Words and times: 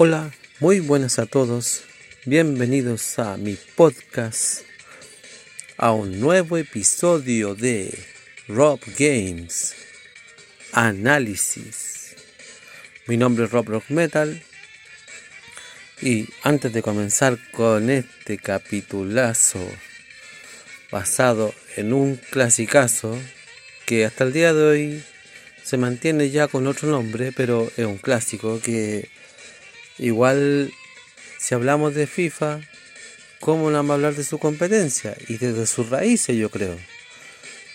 Hola, 0.00 0.30
muy 0.60 0.78
buenas 0.78 1.18
a 1.18 1.26
todos. 1.26 1.82
Bienvenidos 2.24 3.18
a 3.18 3.36
mi 3.36 3.58
podcast, 3.74 4.62
a 5.76 5.90
un 5.90 6.20
nuevo 6.20 6.56
episodio 6.56 7.56
de 7.56 7.98
Rob 8.46 8.78
Games 8.96 9.74
Análisis. 10.70 12.14
Mi 13.08 13.16
nombre 13.16 13.46
es 13.46 13.50
Rob 13.50 13.70
Rock 13.70 13.86
Metal. 13.88 14.40
Y 16.00 16.28
antes 16.44 16.72
de 16.72 16.80
comenzar 16.80 17.36
con 17.50 17.90
este 17.90 18.38
capitulazo 18.38 19.58
basado 20.92 21.52
en 21.74 21.92
un 21.92 22.20
clasicazo 22.30 23.18
que 23.84 24.04
hasta 24.04 24.22
el 24.22 24.32
día 24.32 24.54
de 24.54 24.62
hoy 24.62 25.04
se 25.64 25.76
mantiene 25.76 26.30
ya 26.30 26.46
con 26.46 26.68
otro 26.68 26.88
nombre, 26.88 27.32
pero 27.32 27.68
es 27.76 27.84
un 27.84 27.98
clásico 27.98 28.60
que 28.60 29.08
igual 29.98 30.72
si 31.38 31.54
hablamos 31.54 31.94
de 31.94 32.06
FIFA, 32.06 32.60
¿cómo 33.40 33.70
no 33.70 33.76
vamos 33.76 33.90
a 33.90 33.94
hablar 33.94 34.14
de 34.14 34.24
su 34.24 34.38
competencia? 34.38 35.16
Y 35.28 35.38
desde 35.38 35.66
sus 35.66 35.88
raíces 35.88 36.36
yo 36.36 36.50
creo. 36.50 36.76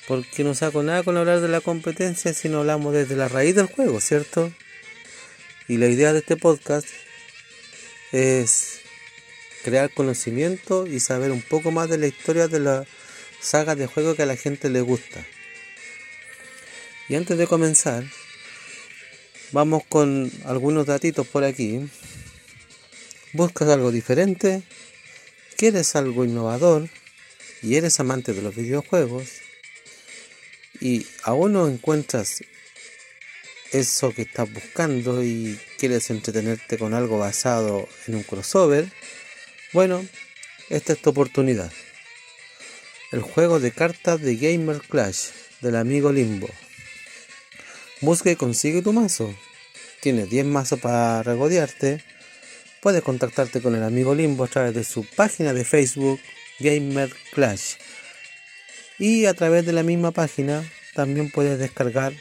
Porque 0.08 0.44
no 0.44 0.54
saco 0.54 0.84
nada 0.84 1.04
con 1.04 1.18
hablar 1.18 1.40
de 1.40 1.48
la 1.48 1.62
competencia 1.62 2.34
si 2.34 2.50
no 2.50 2.60
hablamos 2.60 2.94
desde 2.94 3.16
la 3.16 3.30
raíz 3.30 3.56
del 3.56 3.68
juego, 3.68 4.02
¿cierto? 4.02 4.52
Y 5.68 5.78
la 5.78 5.88
idea 5.88 6.12
de 6.12 6.20
este 6.20 6.36
podcast 6.36 6.88
es 8.12 8.82
crear 9.64 9.90
conocimiento 9.90 10.86
y 10.88 11.00
saber 11.00 11.32
un 11.32 11.42
poco 11.42 11.72
más 11.72 11.90
de 11.90 11.98
la 11.98 12.08
historia 12.08 12.48
de 12.48 12.60
la 12.60 12.86
saga 13.40 13.76
de 13.76 13.88
juego 13.88 14.16
que 14.16 14.24
a 14.24 14.28
la 14.28 14.36
gente 14.36 14.70
le 14.70 14.82
gusta. 14.82 15.26
Y 17.10 17.16
antes 17.16 17.38
de 17.38 17.48
comenzar, 17.48 18.04
vamos 19.52 19.84
con 19.88 20.32
algunos 20.46 20.86
datitos 20.86 21.28
por 21.28 21.44
aquí. 21.44 21.90
¿Buscas 23.34 23.68
algo 23.70 23.92
diferente? 23.92 24.62
¿Quieres 25.58 25.96
algo 25.96 26.24
innovador? 26.24 26.88
¿Y 27.64 27.78
eres 27.78 28.00
amante 28.00 28.32
de 28.32 28.44
los 28.44 28.56
videojuegos? 28.56 29.28
¿Y 30.80 31.08
aún 31.24 31.54
no 31.54 31.68
encuentras 31.68 32.44
eso 33.72 34.14
que 34.14 34.22
estás 34.22 34.54
buscando 34.54 35.24
y 35.24 35.60
quieres 35.80 36.12
entretenerte 36.12 36.78
con 36.78 36.94
algo 36.94 37.18
basado 37.18 37.90
en 38.06 38.16
un 38.16 38.24
crossover? 38.24 38.92
Bueno, 39.72 40.06
esta 40.70 40.94
es 40.94 41.02
tu 41.02 41.10
oportunidad. 41.10 41.72
El 43.12 43.22
juego 43.22 43.60
de 43.60 43.72
cartas 43.72 44.22
de 44.22 44.36
Gamer 44.36 44.80
Clash 44.82 45.30
del 45.62 45.78
amigo 45.78 46.12
Limbo. 46.12 46.50
Busca 48.00 48.30
y 48.30 48.36
consigue 48.36 48.84
tu 48.84 48.94
mazo. 48.94 49.34
Tienes 50.02 50.30
10 50.30 50.46
mazos 50.46 50.80
para 50.80 51.24
regodearte. 51.24 52.04
Puedes 52.84 53.02
contactarte 53.02 53.62
con 53.62 53.76
el 53.76 53.84
amigo 53.84 54.14
Limbo 54.14 54.44
a 54.44 54.48
través 54.48 54.74
de 54.74 54.84
su 54.84 55.06
página 55.06 55.54
de 55.54 55.64
Facebook 55.64 56.20
Gamer 56.60 57.10
Clash. 57.32 57.76
Y 59.00 59.26
a 59.26 59.34
través 59.34 59.66
de 59.66 59.72
la 59.72 59.84
misma 59.84 60.12
página 60.12 60.70
también 60.94 61.32
puedes 61.32 61.58
descargar 61.58 62.12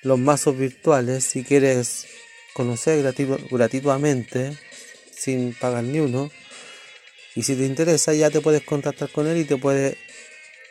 los 0.00 0.18
mazos 0.18 0.56
virtuales 0.56 1.24
si 1.24 1.44
quieres 1.44 2.06
conocer 2.54 3.02
gratuitamente 3.50 4.56
sin 5.14 5.52
pagar 5.52 5.84
ni 5.84 6.00
uno. 6.00 6.30
Y 7.34 7.42
si 7.42 7.54
te 7.54 7.66
interesa 7.66 8.14
ya 8.14 8.30
te 8.30 8.40
puedes 8.40 8.62
contactar 8.62 9.10
con 9.10 9.26
él 9.26 9.36
y 9.36 9.44
te 9.44 9.58
puede 9.58 9.98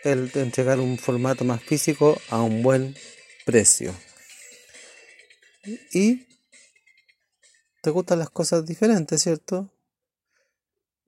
entregar 0.03 0.79
un 0.79 0.97
formato 0.97 1.45
más 1.45 1.61
físico 1.61 2.19
a 2.29 2.41
un 2.41 2.63
buen 2.63 2.95
precio. 3.45 3.93
Y 5.93 6.25
te 7.81 7.89
gustan 7.89 8.19
las 8.19 8.29
cosas 8.29 8.65
diferentes, 8.65 9.21
¿cierto? 9.21 9.73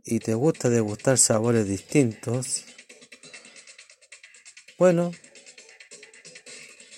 Y 0.03 0.19
te 0.19 0.33
gusta 0.33 0.69
degustar 0.69 1.17
sabores 1.17 1.67
distintos. 1.67 2.65
Bueno, 4.77 5.11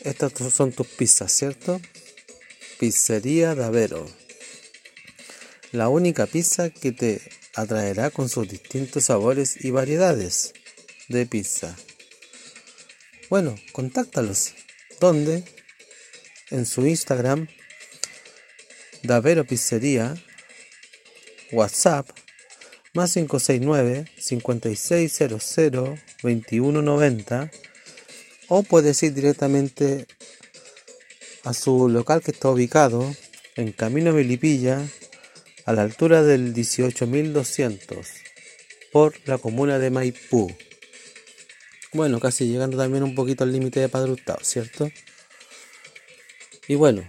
estas 0.01 0.33
son 0.53 0.71
tus 0.71 0.87
pizzas, 0.87 1.31
¿cierto? 1.31 1.79
Pizzería 2.79 3.53
Davero. 3.53 4.05
La 5.71 5.89
única 5.89 6.25
pizza 6.25 6.69
que 6.69 6.91
te 6.91 7.21
atraerá 7.53 8.09
con 8.09 8.29
sus 8.29 8.47
distintos 8.47 9.05
sabores 9.05 9.63
y 9.63 9.71
variedades 9.71 10.53
de 11.09 11.25
pizza. 11.25 11.75
Bueno, 13.29 13.55
contáctalos. 13.73 14.53
¿Dónde? 14.99 15.43
en 16.51 16.65
su 16.65 16.85
Instagram, 16.85 17.47
Davero 19.05 19.45
Pizzería, 19.45 20.15
WhatsApp, 21.51 22.09
más 22.93 23.13
569 23.13 24.05
5600 24.17 25.99
2190 26.23 27.51
o 28.47 28.63
puedes 28.63 29.01
ir 29.03 29.13
directamente 29.13 30.07
a 31.43 31.53
su 31.53 31.89
local 31.89 32.21
que 32.21 32.31
está 32.31 32.49
ubicado 32.49 33.13
en 33.55 33.71
Camino 33.71 34.13
Melipilla 34.13 34.85
a 35.65 35.73
la 35.73 35.81
altura 35.81 36.23
del 36.23 36.53
18200 36.53 38.07
por 38.91 39.13
la 39.25 39.37
comuna 39.37 39.77
de 39.79 39.89
Maipú. 39.89 40.55
Bueno, 41.91 42.19
casi 42.19 42.47
llegando 42.47 42.77
también 42.77 43.03
un 43.03 43.15
poquito 43.15 43.43
al 43.43 43.51
límite 43.51 43.79
de 43.79 43.89
Padre 43.89 44.15
¿cierto? 44.41 44.89
Y 46.67 46.75
bueno, 46.75 47.07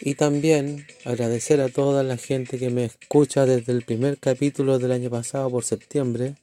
y 0.00 0.14
también 0.14 0.86
agradecer 1.04 1.60
a 1.60 1.68
toda 1.68 2.02
la 2.02 2.16
gente 2.16 2.58
que 2.58 2.70
me 2.70 2.86
escucha 2.86 3.44
desde 3.44 3.72
el 3.72 3.82
primer 3.82 4.18
capítulo 4.18 4.78
del 4.78 4.92
año 4.92 5.10
pasado 5.10 5.50
por 5.50 5.64
septiembre 5.64 6.36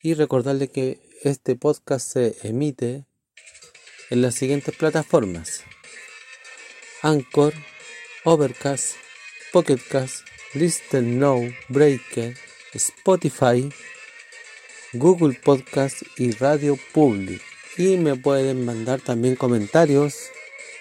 y 0.00 0.14
recordarle 0.14 0.68
que 0.68 1.00
este 1.22 1.56
podcast 1.56 2.12
se 2.12 2.36
emite 2.44 3.04
en 4.10 4.22
las 4.22 4.36
siguientes 4.36 4.76
plataformas. 4.76 5.64
Anchor, 7.02 7.54
Overcast, 8.24 8.94
Pocketcast, 9.52 10.24
Listen 10.54 11.18
Now, 11.18 11.42
Breaker, 11.68 12.36
Spotify, 12.72 13.68
Google 14.92 15.38
Podcast 15.42 16.02
y 16.16 16.30
Radio 16.32 16.78
Public. 16.92 17.42
Y 17.76 17.96
me 17.96 18.14
pueden 18.14 18.64
mandar 18.64 19.00
también 19.00 19.34
comentarios 19.34 20.30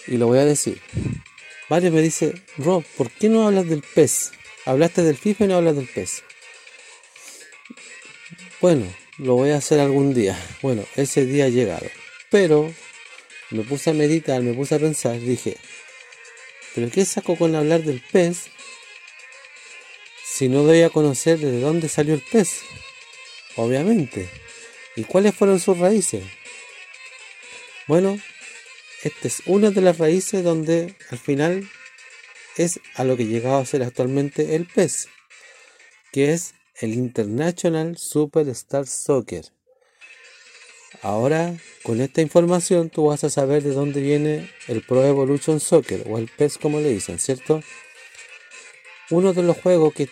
Y 0.06 0.16
lo 0.16 0.26
voy 0.26 0.38
a 0.38 0.44
decir. 0.44 0.80
Mario 1.68 1.92
me 1.92 2.00
dice, 2.00 2.34
Rob, 2.58 2.84
¿por 2.96 3.10
qué 3.10 3.28
no 3.28 3.46
hablas 3.46 3.68
del 3.68 3.82
pez? 3.82 4.32
Hablaste 4.64 5.02
del 5.02 5.16
FIFA 5.16 5.44
y 5.44 5.48
no 5.48 5.56
hablas 5.56 5.76
del 5.76 5.88
pez. 5.88 6.22
Bueno, 8.60 8.86
lo 9.18 9.34
voy 9.34 9.50
a 9.50 9.58
hacer 9.58 9.80
algún 9.80 10.14
día. 10.14 10.38
Bueno, 10.62 10.84
ese 10.96 11.26
día 11.26 11.44
ha 11.44 11.48
llegado. 11.48 11.86
Pero 12.30 12.72
me 13.50 13.62
puse 13.62 13.90
a 13.90 13.94
meditar, 13.94 14.42
me 14.42 14.54
puse 14.54 14.74
a 14.74 14.78
pensar, 14.78 15.20
dije, 15.20 15.56
¿pero 16.76 16.91
qué 16.91 17.06
saco 17.06 17.37
con 17.37 17.54
hablar 17.54 17.82
del 17.84 18.03
pez 18.12 18.50
si 20.22 20.50
no 20.50 20.62
doy 20.62 20.82
a 20.82 20.91
conocer 20.91 21.38
de 21.38 21.59
dónde 21.59 21.88
salió 21.88 22.12
el 22.12 22.20
pez? 22.20 22.60
Obviamente. 23.56 24.28
¿Y 24.94 25.04
cuáles 25.04 25.34
fueron 25.34 25.59
sus 25.59 25.78
raíces? 25.78 26.22
Bueno, 27.87 28.20
esta 29.03 29.26
es 29.26 29.42
una 29.47 29.70
de 29.70 29.81
las 29.81 29.97
raíces 29.97 30.44
donde 30.44 30.94
al 31.09 31.19
final 31.19 31.67
es 32.58 32.78
a 32.94 33.05
lo 33.05 33.17
que 33.17 33.25
llegado 33.25 33.56
a 33.56 33.64
ser 33.64 33.82
actualmente 33.82 34.55
el 34.55 34.67
pez, 34.67 35.08
que 36.12 36.34
es 36.34 36.55
el 36.78 36.93
International 36.93 37.96
Superstar 37.96 38.87
Soccer. 38.87 39.46
Ahora, 41.02 41.54
con 41.82 42.00
esta 42.00 42.20
información, 42.20 42.90
tú 42.90 43.06
vas 43.06 43.25
a 43.25 43.31
saber 43.31 43.62
de 43.62 43.72
dónde 43.72 44.00
viene 44.00 44.50
el 44.69 44.82
Pro 44.82 45.04
Evolution 45.04 45.60
Soccer, 45.60 46.04
o 46.06 46.19
el 46.19 46.28
PES 46.28 46.58
como 46.58 46.81
le 46.81 46.90
dicen, 46.90 47.19
¿cierto? 47.19 47.62
Uno 49.10 49.32
de 49.32 49.43
los 49.43 49.56
juegos 49.58 49.94
que, 49.94 50.08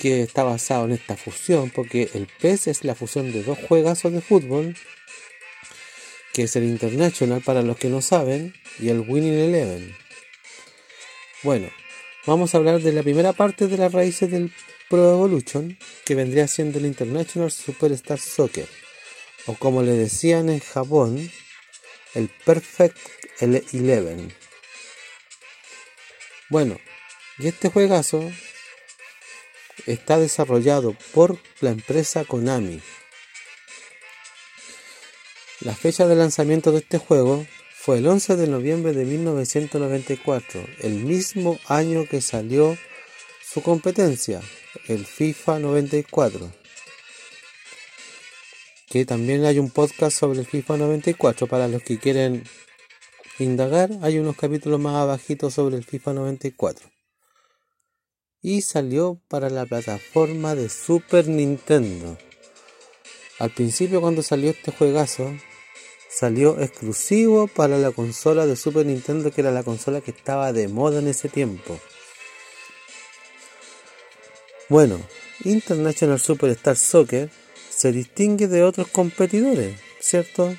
que 0.00 0.22
está 0.22 0.44
basado 0.44 0.84
en 0.84 0.92
esta 0.92 1.16
fusión, 1.16 1.70
porque 1.70 2.10
el 2.14 2.28
PES 2.40 2.68
es 2.68 2.84
la 2.84 2.94
fusión 2.94 3.32
de 3.32 3.42
dos 3.42 3.58
juegazos 3.68 4.12
de 4.12 4.20
fútbol, 4.20 4.76
que 6.32 6.44
es 6.44 6.56
el 6.56 6.64
International 6.64 7.42
para 7.44 7.62
los 7.62 7.76
que 7.76 7.88
no 7.88 8.00
saben, 8.00 8.54
y 8.78 8.88
el 8.88 9.00
Winning 9.00 9.34
Eleven. 9.34 9.96
Bueno, 11.42 11.68
vamos 12.26 12.54
a 12.54 12.58
hablar 12.58 12.80
de 12.80 12.92
la 12.92 13.02
primera 13.02 13.32
parte 13.32 13.66
de 13.66 13.76
las 13.76 13.92
raíces 13.92 14.30
del 14.30 14.52
Pro 14.88 15.10
Evolution, 15.10 15.76
que 16.04 16.14
vendría 16.14 16.48
siendo 16.48 16.78
el 16.78 16.86
International 16.86 17.50
Superstar 17.50 18.18
Soccer 18.18 18.68
o 19.48 19.54
como 19.54 19.82
le 19.82 19.92
decían 19.92 20.50
en 20.50 20.60
Japón, 20.60 21.30
el 22.14 22.28
Perfect 22.44 22.98
Eleven. 23.40 24.32
Bueno, 26.50 26.78
Y 27.40 27.46
este 27.46 27.70
juegazo 27.70 28.28
está 29.86 30.18
desarrollado 30.18 30.96
por 31.14 31.38
la 31.60 31.70
empresa 31.70 32.24
Konami. 32.24 32.82
La 35.60 35.74
fecha 35.74 36.08
de 36.08 36.16
lanzamiento 36.16 36.72
de 36.72 36.78
este 36.78 36.98
juego 36.98 37.46
fue 37.74 37.98
el 37.98 38.08
11 38.08 38.36
de 38.36 38.48
noviembre 38.48 38.92
de 38.92 39.04
1994, 39.04 40.66
el 40.80 41.04
mismo 41.04 41.60
año 41.68 42.06
que 42.10 42.20
salió 42.20 42.76
su 43.40 43.62
competencia, 43.62 44.42
el 44.88 45.06
FIFA 45.06 45.60
94. 45.60 46.57
Que 48.90 49.04
también 49.04 49.44
hay 49.44 49.58
un 49.58 49.70
podcast 49.70 50.18
sobre 50.18 50.40
el 50.40 50.46
FIFA 50.46 50.78
94 50.78 51.46
para 51.46 51.68
los 51.68 51.82
que 51.82 51.98
quieren 51.98 52.44
indagar. 53.38 53.90
Hay 54.02 54.18
unos 54.18 54.36
capítulos 54.36 54.80
más 54.80 54.96
abajitos 54.96 55.54
sobre 55.54 55.76
el 55.76 55.84
FIFA 55.84 56.14
94. 56.14 56.90
Y 58.40 58.62
salió 58.62 59.20
para 59.28 59.50
la 59.50 59.66
plataforma 59.66 60.54
de 60.54 60.68
Super 60.68 61.28
Nintendo. 61.28 62.16
Al 63.38 63.50
principio 63.50 64.00
cuando 64.00 64.22
salió 64.22 64.50
este 64.50 64.72
juegazo, 64.72 65.32
salió 66.08 66.58
exclusivo 66.60 67.46
para 67.46 67.78
la 67.78 67.90
consola 67.90 68.46
de 68.46 68.56
Super 68.56 68.86
Nintendo, 68.86 69.30
que 69.30 69.42
era 69.42 69.50
la 69.50 69.64
consola 69.64 70.00
que 70.00 70.12
estaba 70.12 70.52
de 70.52 70.68
moda 70.68 71.00
en 71.00 71.08
ese 71.08 71.28
tiempo. 71.28 71.78
Bueno, 74.68 74.98
International 75.44 76.18
Superstar 76.18 76.76
Soccer 76.76 77.30
se 77.78 77.92
distingue 77.92 78.48
de 78.48 78.64
otros 78.64 78.88
competidores, 78.88 79.78
¿cierto? 80.00 80.52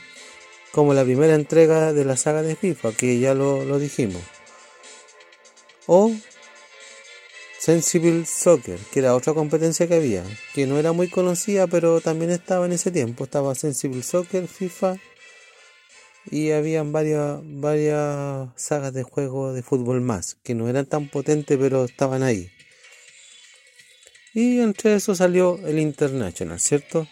Como 0.72 0.94
la 0.94 1.04
primera 1.04 1.36
entrega 1.36 1.92
de 1.92 2.06
la 2.06 2.16
saga 2.16 2.44
de 2.44 2.56
FIFA, 2.56 2.94
que 2.94 3.20
ya 3.20 3.34
lo, 3.34 3.66
lo 3.66 3.78
dijimos. 3.78 4.22
O 5.86 6.14
Sensible 7.60 8.26
Soccer, 8.26 8.80
que 8.94 9.00
era 9.00 9.16
otra 9.16 9.34
competencia 9.34 9.86
que 9.86 9.96
había, 9.96 10.24
que 10.56 10.66
no 10.66 10.80
era 10.80 10.94
muy 10.94 11.10
conocida, 11.10 11.68
pero 11.68 12.00
también 12.00 12.32
estaba 12.32 12.66
en 12.66 12.72
ese 12.72 12.90
tiempo. 12.90 13.26
Estaba 13.26 13.54
Sensible 13.54 14.02
Soccer, 14.02 14.48
FIFA 14.48 14.96
y 16.32 16.52
habían 16.52 16.94
varias, 16.94 17.42
varias 17.44 18.48
sagas 18.56 18.94
de 18.94 19.04
juego 19.04 19.52
de 19.52 19.62
fútbol 19.62 20.00
más, 20.00 20.36
que 20.42 20.56
no 20.56 20.70
eran 20.70 20.86
tan 20.86 21.10
potentes, 21.10 21.58
pero 21.58 21.84
estaban 21.84 22.24
ahí. 22.24 22.50
Y 24.34 24.60
entre 24.60 24.96
eso 24.96 25.16
salió 25.16 25.60
el 25.66 25.80
International, 25.80 26.60
¿cierto? 26.60 27.08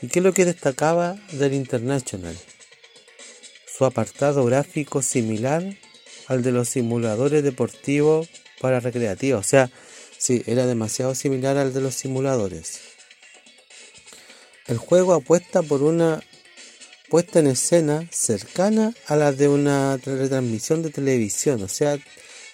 ¿Y 0.00 0.08
qué 0.08 0.20
es 0.20 0.24
lo 0.24 0.32
que 0.32 0.44
destacaba 0.44 1.16
del 1.32 1.54
International? 1.54 2.36
Su 3.66 3.84
apartado 3.84 4.44
gráfico 4.44 5.02
similar 5.02 5.64
al 6.28 6.42
de 6.42 6.52
los 6.52 6.68
simuladores 6.68 7.42
deportivos 7.42 8.28
para 8.60 8.80
recreativos. 8.80 9.46
O 9.46 9.48
sea, 9.48 9.70
sí, 10.16 10.42
era 10.46 10.66
demasiado 10.66 11.14
similar 11.14 11.56
al 11.56 11.72
de 11.72 11.80
los 11.80 11.94
simuladores. 11.94 12.80
El 14.66 14.78
juego 14.78 15.14
apuesta 15.14 15.62
por 15.62 15.82
una 15.82 16.22
puesta 17.08 17.38
en 17.38 17.46
escena 17.48 18.06
cercana 18.12 18.94
a 19.06 19.16
la 19.16 19.32
de 19.32 19.48
una 19.48 19.96
retransmisión 19.96 20.82
de 20.82 20.90
televisión. 20.90 21.62
O 21.62 21.68
sea, 21.68 21.98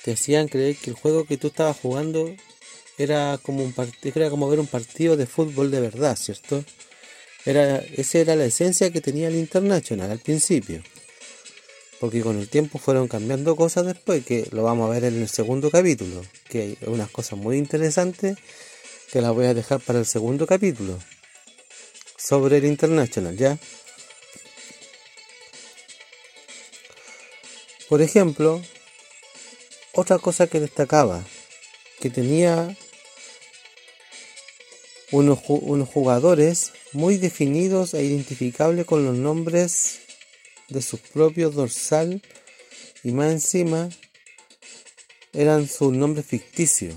te 0.04 0.12
hacían 0.12 0.48
creer 0.48 0.76
que 0.76 0.90
el 0.90 0.96
juego 0.96 1.26
que 1.26 1.36
tú 1.36 1.48
estabas 1.48 1.76
jugando 1.76 2.34
era 2.98 3.38
como 3.42 3.64
un 3.64 3.72
partido, 3.72 4.12
era 4.16 4.30
como 4.30 4.48
ver 4.48 4.60
un 4.60 4.66
partido 4.66 5.16
de 5.16 5.26
fútbol 5.26 5.70
de 5.70 5.80
verdad, 5.80 6.16
¿cierto? 6.16 6.64
Era, 7.44 7.78
esa 7.96 8.18
era 8.18 8.36
la 8.36 8.46
esencia 8.46 8.90
que 8.90 9.00
tenía 9.00 9.28
el 9.28 9.36
International 9.36 10.10
al 10.10 10.18
principio. 10.18 10.82
Porque 12.00 12.22
con 12.22 12.38
el 12.38 12.48
tiempo 12.48 12.78
fueron 12.78 13.08
cambiando 13.08 13.56
cosas 13.56 13.86
después, 13.86 14.24
que 14.24 14.48
lo 14.50 14.62
vamos 14.62 14.88
a 14.88 14.92
ver 14.92 15.04
en 15.04 15.20
el 15.20 15.28
segundo 15.28 15.70
capítulo. 15.70 16.22
Que 16.48 16.62
hay 16.62 16.78
unas 16.86 17.10
cosas 17.10 17.38
muy 17.38 17.56
interesantes 17.56 18.36
que 19.12 19.20
las 19.20 19.32
voy 19.32 19.46
a 19.46 19.54
dejar 19.54 19.80
para 19.80 19.98
el 20.00 20.06
segundo 20.06 20.46
capítulo. 20.46 20.98
Sobre 22.16 22.58
el 22.58 22.64
International, 22.64 23.36
¿ya? 23.36 23.58
Por 27.88 28.00
ejemplo, 28.00 28.62
otra 29.92 30.18
cosa 30.18 30.46
que 30.46 30.58
destacaba, 30.58 31.22
que 32.00 32.10
tenía 32.10 32.76
unos, 35.14 35.38
unos, 35.48 35.88
jugadores 35.88 36.72
muy 36.92 37.18
definidos 37.18 37.94
e 37.94 38.02
identificables 38.02 38.84
con 38.84 39.04
los 39.04 39.16
nombres 39.16 40.00
de 40.68 40.82
sus 40.82 40.98
propios 40.98 41.54
dorsal 41.54 42.20
y 43.04 43.12
más 43.12 43.30
encima 43.30 43.88
eran 45.32 45.68
sus 45.68 45.92
nombres 45.92 46.26
ficticios. 46.26 46.94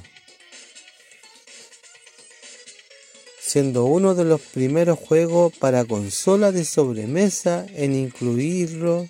Siendo 3.39 3.85
uno 3.85 4.15
de 4.15 4.25
los 4.25 4.41
primeros 4.41 4.97
juegos 4.97 5.55
para 5.55 5.85
consola 5.85 6.51
de 6.51 6.65
sobremesa 6.65 7.67
en 7.75 7.95
incluirlo 7.95 9.07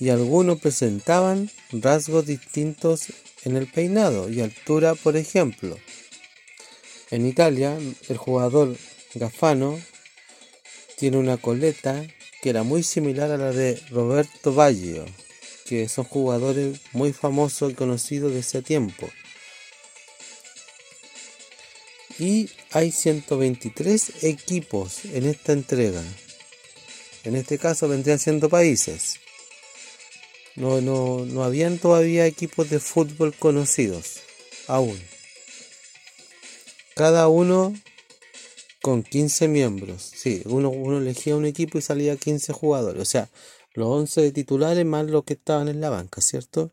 y 0.00 0.08
algunos 0.10 0.60
presentaban 0.60 1.48
rasgos 1.70 2.26
distintos 2.26 3.06
en 3.44 3.56
el 3.56 3.66
peinado 3.68 4.28
y 4.28 4.40
altura, 4.40 4.96
por 4.96 5.16
ejemplo. 5.16 5.78
En 7.10 7.24
Italia, 7.24 7.78
el 8.08 8.16
jugador 8.16 8.76
Gafano 9.14 9.80
tiene 10.96 11.18
una 11.18 11.36
coleta 11.36 12.04
que 12.42 12.50
era 12.50 12.64
muy 12.64 12.82
similar 12.82 13.30
a 13.30 13.36
la 13.36 13.52
de 13.52 13.80
Roberto 13.90 14.52
Baggio, 14.52 15.04
que 15.66 15.88
son 15.88 16.04
jugadores 16.04 16.80
muy 16.92 17.12
famosos 17.12 17.72
y 17.72 17.74
conocidos 17.74 18.32
de 18.32 18.40
ese 18.40 18.60
tiempo. 18.60 19.08
Y 22.18 22.50
hay 22.72 22.90
123 22.90 24.24
equipos 24.24 25.04
en 25.04 25.26
esta 25.26 25.52
entrega. 25.52 26.02
En 27.24 27.36
este 27.36 27.58
caso 27.58 27.88
vendrían 27.88 28.18
siendo 28.18 28.48
países. 28.48 29.20
No, 30.56 30.80
no, 30.80 31.24
no 31.26 31.44
habían 31.44 31.78
todavía 31.78 32.26
equipos 32.26 32.70
de 32.70 32.80
fútbol 32.80 33.34
conocidos, 33.34 34.20
aún. 34.66 34.98
Cada 36.96 37.28
uno 37.28 37.74
con 38.80 39.02
15 39.02 39.48
miembros. 39.48 40.00
Sí, 40.16 40.40
uno, 40.46 40.70
uno 40.70 40.96
elegía 40.96 41.36
un 41.36 41.44
equipo 41.44 41.76
y 41.76 41.82
salía 41.82 42.16
15 42.16 42.54
jugadores. 42.54 43.02
O 43.02 43.04
sea, 43.04 43.28
los 43.74 43.86
11 43.86 44.22
de 44.22 44.32
titulares 44.32 44.86
más 44.86 45.04
los 45.04 45.24
que 45.24 45.34
estaban 45.34 45.68
en 45.68 45.82
la 45.82 45.90
banca, 45.90 46.22
¿cierto? 46.22 46.72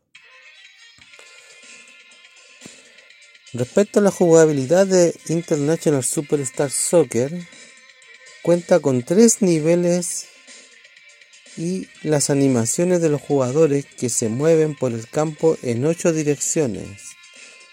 Respecto 3.52 4.00
a 4.00 4.02
la 4.02 4.10
jugabilidad 4.10 4.86
de 4.86 5.14
International 5.28 6.02
Superstar 6.02 6.70
Soccer, 6.70 7.46
cuenta 8.42 8.80
con 8.80 9.02
tres 9.02 9.42
niveles 9.42 10.28
y 11.58 11.86
las 12.02 12.30
animaciones 12.30 13.02
de 13.02 13.10
los 13.10 13.20
jugadores 13.20 13.84
que 13.84 14.08
se 14.08 14.30
mueven 14.30 14.74
por 14.74 14.92
el 14.92 15.06
campo 15.06 15.58
en 15.60 15.84
ocho 15.84 16.14
direcciones. 16.14 17.10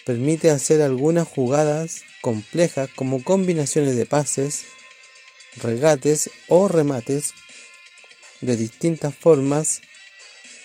Permite 0.06 0.52
hacer 0.52 0.82
algunas 0.82 1.30
jugadas 1.30 2.02
complejas 2.22 2.90
como 2.96 3.24
combinaciones 3.24 3.96
de 3.96 4.06
pases, 4.06 4.66
regates 5.58 6.30
o 6.48 6.68
remates 6.68 7.34
de 8.42 8.56
distintas 8.56 9.16
formas. 9.16 9.82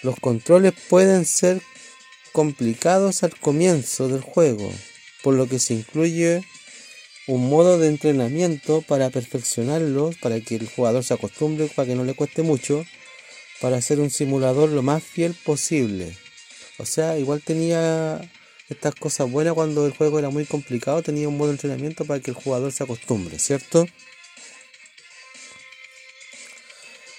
Los 0.03 0.17
controles 0.21 0.75
pueden 0.89 1.25
ser 1.25 1.61
complicados 2.33 3.23
al 3.23 3.39
comienzo 3.39 4.09
del 4.09 4.21
juego, 4.21 4.73
por 5.23 5.35
lo 5.35 5.49
que 5.49 5.59
se 5.59 5.75
incluye 5.75 6.43
un 7.27 7.49
modo 7.49 7.79
de 7.79 7.89
entrenamiento 7.89 8.83
para 8.83 9.11
perfeccionarlos, 9.11 10.17
para 10.19 10.41
que 10.41 10.57
el 10.57 10.69
jugador 10.69 11.03
se 11.03 11.15
acostumbre, 11.15 11.69
para 11.75 11.89
que 11.89 11.95
no 11.97 12.05
le 12.05 12.15
cueste 12.15 12.43
mucho 12.43 12.85
para 13.61 13.79
hacer 13.79 14.01
un 14.01 14.11
simulador 14.11 14.71
lo 14.71 14.83
más 14.83 15.03
fiel 15.03 15.35
posible. 15.35 16.17
O 16.79 16.85
sea, 16.85 17.19
igual 17.19 17.43
tenía 17.43 18.21
estas 18.69 18.95
cosas 18.95 19.31
buenas 19.31 19.55
cuando 19.55 19.87
el 19.87 19.93
juego 19.93 20.19
era 20.19 20.31
muy 20.31 20.45
complicado, 20.45 21.03
tenía 21.03 21.29
un 21.29 21.39
de 21.39 21.51
entrenamiento 21.51 22.05
para 22.05 22.21
que 22.21 22.31
el 22.31 22.37
jugador 22.37 22.73
se 22.73 22.85
acostumbre, 22.85 23.39
¿cierto? 23.39 23.87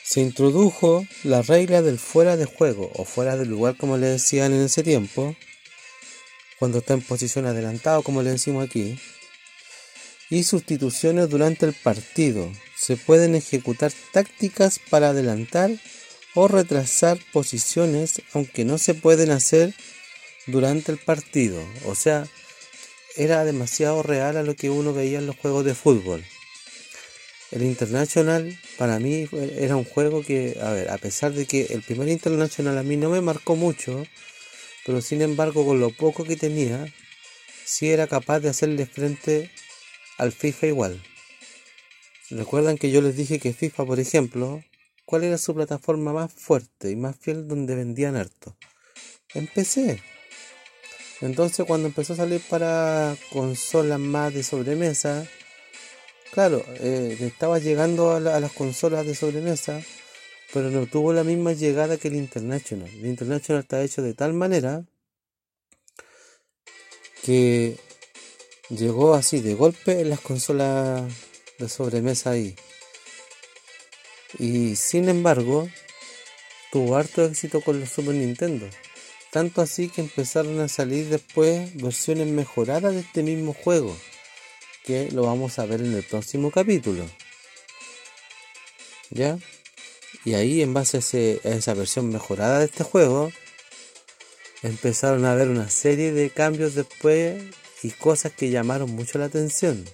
Se 0.04 0.22
introdujo 0.22 1.06
la 1.24 1.42
regla 1.42 1.82
del 1.82 2.00
fuera 2.00 2.38
de 2.38 2.46
juego 2.46 2.92
o 2.96 3.06
fuera 3.06 3.38
del 3.38 3.50
lugar 3.50 3.78
como 3.78 3.98
le 3.98 4.08
decían 4.08 4.54
en 4.54 4.62
ese 4.62 4.84
tiempo, 4.84 5.36
cuando 6.60 6.80
está 6.80 6.94
en 6.94 7.02
posición 7.02 7.46
adelantado 7.46 8.04
como 8.04 8.24
le 8.24 8.32
decimos 8.32 8.66
aquí, 8.66 9.00
y 10.30 10.44
sustituciones 10.44 11.30
durante 11.30 11.66
el 11.66 11.74
partido. 11.74 12.52
Se 12.76 12.98
pueden 12.98 13.36
ejecutar 13.36 13.92
tácticas 14.12 14.80
para 14.80 15.10
adelantar 15.10 15.72
o 16.36 16.48
retrasar 16.48 17.18
posiciones 17.32 18.22
aunque 18.34 18.66
no 18.66 18.78
se 18.78 18.94
pueden 18.94 19.32
hacer 19.32 19.74
durante 20.48 20.92
el 20.92 20.98
partido. 20.98 21.62
O 21.86 21.96
sea, 21.96 22.28
era 23.16 23.46
demasiado 23.46 24.04
real 24.04 24.38
a 24.38 24.44
lo 24.44 24.56
que 24.56 24.70
uno 24.70 24.94
veía 24.94 25.20
en 25.20 25.28
los 25.28 25.38
juegos 25.38 25.66
de 25.66 25.76
fútbol. 25.76 26.24
El 27.52 27.64
International 27.64 28.60
para 28.78 29.00
mí 29.00 29.28
era 29.58 29.78
un 29.78 29.86
juego 29.86 30.22
que, 30.22 30.58
a 30.62 30.72
ver, 30.72 30.90
a 30.90 30.98
pesar 30.98 31.34
de 31.34 31.46
que 31.46 31.68
el 31.70 31.82
primer 31.82 32.10
International 32.10 32.78
a 32.78 32.84
mí 32.84 32.98
no 32.98 33.10
me 33.10 33.22
marcó 33.22 33.56
mucho, 33.56 34.06
pero 34.86 35.02
sin 35.02 35.22
embargo 35.22 35.66
con 35.66 35.80
lo 35.80 35.92
poco 35.92 36.26
que 36.26 36.36
tenía, 36.36 36.94
sí 37.66 37.90
era 37.90 38.08
capaz 38.08 38.42
de 38.42 38.50
hacerle 38.50 38.86
frente 38.86 39.50
al 40.18 40.32
FIFA 40.32 40.68
igual. 40.68 41.04
Recuerdan 42.30 42.78
que 42.78 42.92
yo 42.92 43.02
les 43.02 43.16
dije 43.16 43.40
que 43.40 43.54
FIFA, 43.54 43.86
por 43.86 44.00
ejemplo, 44.02 44.62
¿cuál 45.06 45.24
era 45.24 45.38
su 45.38 45.56
plataforma 45.56 46.12
más 46.12 46.34
fuerte 46.34 46.92
y 46.92 46.98
más 46.98 47.16
fiel 47.16 47.48
donde 47.48 47.76
vendían 47.76 48.18
harto? 48.18 48.58
En 49.34 49.48
PC. 49.48 50.02
Entonces 51.22 51.66
cuando 51.66 51.88
empezó 51.88 52.14
a 52.14 52.18
salir 52.18 52.42
para 52.48 53.16
consolas 53.32 54.00
más 54.00 54.34
de 54.34 54.44
sobremesa, 54.44 55.28
claro, 56.32 56.64
eh, 56.80 57.18
estaba 57.22 57.58
llegando 57.58 58.12
a, 58.12 58.20
las 58.20 58.52
consolas 58.52 59.06
de 59.06 59.16
sobremesa, 59.16 59.82
pero 60.54 60.70
no 60.70 60.86
tuvo 60.86 61.14
la 61.14 61.24
misma 61.24 61.54
llegada 61.54 61.98
que 61.98 62.10
el 62.10 62.16
International. 62.16 62.90
El 62.90 63.06
International 63.08 63.64
está 63.64 63.82
hecho 63.82 64.02
de 64.04 64.14
tal 64.14 64.34
manera 64.34 64.86
que 67.24 67.78
llegó 68.70 69.16
así 69.16 69.42
de 69.42 69.56
golpe 69.56 70.02
en 70.02 70.10
las 70.12 70.20
consolas 70.20 71.12
de 71.58 71.68
sobremesa 71.68 72.32
ahí. 72.32 72.56
Y 74.38 74.76
sin 74.76 75.10
embargo, 75.10 75.68
tuvo 76.72 76.96
harto 76.96 77.26
éxito 77.26 77.62
con 77.62 77.80
los 77.80 77.90
Super 77.90 78.14
Nintendo. 78.14 78.68
Tanto 79.32 79.62
así 79.62 79.90
que 79.90 80.02
empezaron 80.02 80.60
a 80.62 80.68
salir 80.68 81.10
después 81.10 81.76
versiones 81.76 82.28
mejoradas 82.28 82.94
de 82.94 83.02
este 83.02 83.24
mismo 83.24 83.54
juego, 83.54 83.96
que 84.84 85.12
lo 85.12 85.24
vamos 85.24 85.60
a 85.60 85.66
ver 85.66 85.82
en 85.82 85.94
el 85.94 86.04
próximo 86.04 86.50
capítulo. 86.50 87.06
¿Ya? 89.10 89.38
Y 90.24 90.34
ahí 90.34 90.62
en 90.62 90.74
base 90.74 90.98
a, 90.98 91.50
esa 91.50 91.74
versión 91.74 92.10
mejorada 92.10 92.60
de 92.60 92.66
este 92.66 92.84
juego, 92.84 93.32
empezaron 94.64 95.26
a 95.26 95.34
haber 95.34 95.50
una 95.50 95.70
serie 95.70 96.14
de 96.14 96.30
cambios 96.30 96.76
después 96.76 97.44
y 97.84 97.92
cosas 97.92 98.32
que 98.32 98.50
llamaron 98.50 98.90
mucho 98.92 99.20
la 99.20 99.26
atención. 99.26 99.86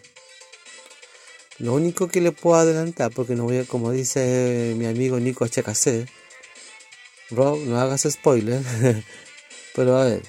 Lo 1.60 1.74
único 1.74 2.08
que 2.08 2.22
le 2.22 2.32
puedo 2.32 2.56
adelantar, 2.56 3.12
porque 3.12 3.36
no 3.36 3.44
voy 3.44 3.58
a, 3.58 3.66
como 3.66 3.92
dice 3.92 4.74
mi 4.78 4.86
amigo 4.86 5.20
Nico 5.20 5.46
HKC, 5.46 6.08
Rob, 7.36 7.60
no 7.66 7.80
hagas 7.80 8.08
spoiler, 8.10 8.62
pero 9.76 9.98
a 9.98 10.06
ver, 10.06 10.24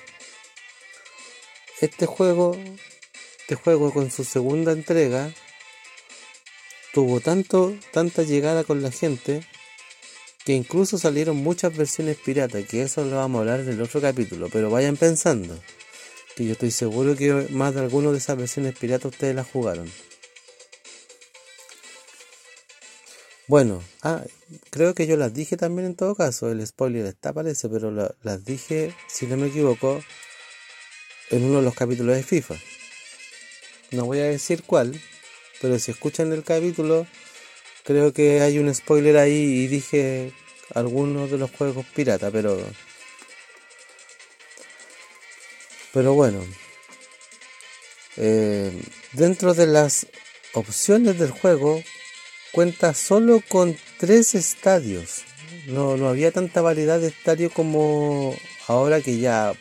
este 1.80 2.06
juego, 2.06 2.56
este 3.40 3.54
juego 3.54 3.92
con 3.92 4.11
su 4.11 4.25
segunda 4.25 4.73
entrega, 4.73 5.32
tuvo 6.92 7.20
tanto, 7.20 7.75
tanta 7.92 8.23
llegada 8.23 8.64
con 8.64 8.82
la 8.82 8.90
gente, 8.90 9.46
que 10.44 10.52
incluso 10.52 10.99
salieron 10.99 11.37
muchas 11.37 11.76
versiones 11.76 12.16
piratas, 12.16 12.64
que 12.66 12.82
eso 12.82 13.04
lo 13.04 13.16
vamos 13.16 13.38
a 13.38 13.40
hablar 13.40 13.61
en 13.61 13.70
el 13.70 13.82
otro 13.82 14.00
capítulo, 14.00 14.49
pero 14.50 14.70
vayan 14.70 14.96
pensando, 14.96 15.58
que 16.37 16.44
yo 16.44 16.52
estoy 16.52 16.70
seguro 16.70 17.16
que 17.16 17.32
más 17.50 17.75
de 17.75 17.80
alguna 17.80 18.12
de 18.12 18.18
esas 18.18 18.37
versiones 18.37 18.78
piratas 18.78 19.12
ustedes 19.12 19.34
las 19.34 19.46
jugaron. 19.46 19.90
Bueno, 23.46 23.82
ah, 24.02 24.22
creo 24.70 24.94
que 24.94 25.06
yo 25.06 25.18
las 25.18 25.34
dije 25.34 25.58
también 25.58 25.86
en 25.86 25.96
todo 25.96 26.14
caso, 26.14 26.50
el 26.50 26.66
spoiler 26.66 27.04
está 27.04 27.34
parece, 27.34 27.68
pero 27.68 27.90
las 27.90 28.44
dije, 28.46 28.94
si 29.06 29.26
no 29.26 29.36
me 29.36 29.48
equivoco, 29.48 30.02
en 31.30 31.44
uno 31.44 31.58
de 31.58 31.64
los 31.64 31.74
capítulos 31.74 32.16
de 32.16 32.22
FIFA. 32.22 32.54
No 33.90 34.06
voy 34.06 34.20
a 34.20 34.24
decir 34.24 34.62
cuál, 34.64 34.98
pero 35.60 35.78
si 35.78 35.90
escuchan 35.90 36.32
el 36.32 36.42
capítulo, 36.42 37.06
creo 37.84 38.14
que 38.14 38.40
hay 38.40 38.58
un 38.58 38.74
spoiler 38.74 39.18
ahí 39.18 39.64
y 39.64 39.66
dije 39.66 40.32
algunos 40.74 41.30
de 41.30 41.38
los 41.38 41.50
juegos 41.50 41.84
pirata, 41.94 42.30
pero... 42.30 42.58
Pero 45.92 46.14
bueno, 46.14 46.44
eh, 48.16 48.82
dentro 49.12 49.54
de 49.54 49.66
las 49.66 50.06
opciones 50.54 51.18
del 51.18 51.30
juego 51.30 51.82
cuenta 52.54 52.94
solo 52.94 53.42
con 53.49 53.76
tres 53.99 54.37
estadios. 54.37 55.25
No, 55.66 55.96
no 55.96 56.08
había 56.08 56.30
tanta 56.30 56.62
variedad 56.62 57.00
de 57.00 57.08
estadios 57.08 57.52
como 57.52 58.34
ahora 58.68 59.00
que 59.00 59.18
ya 59.18 59.52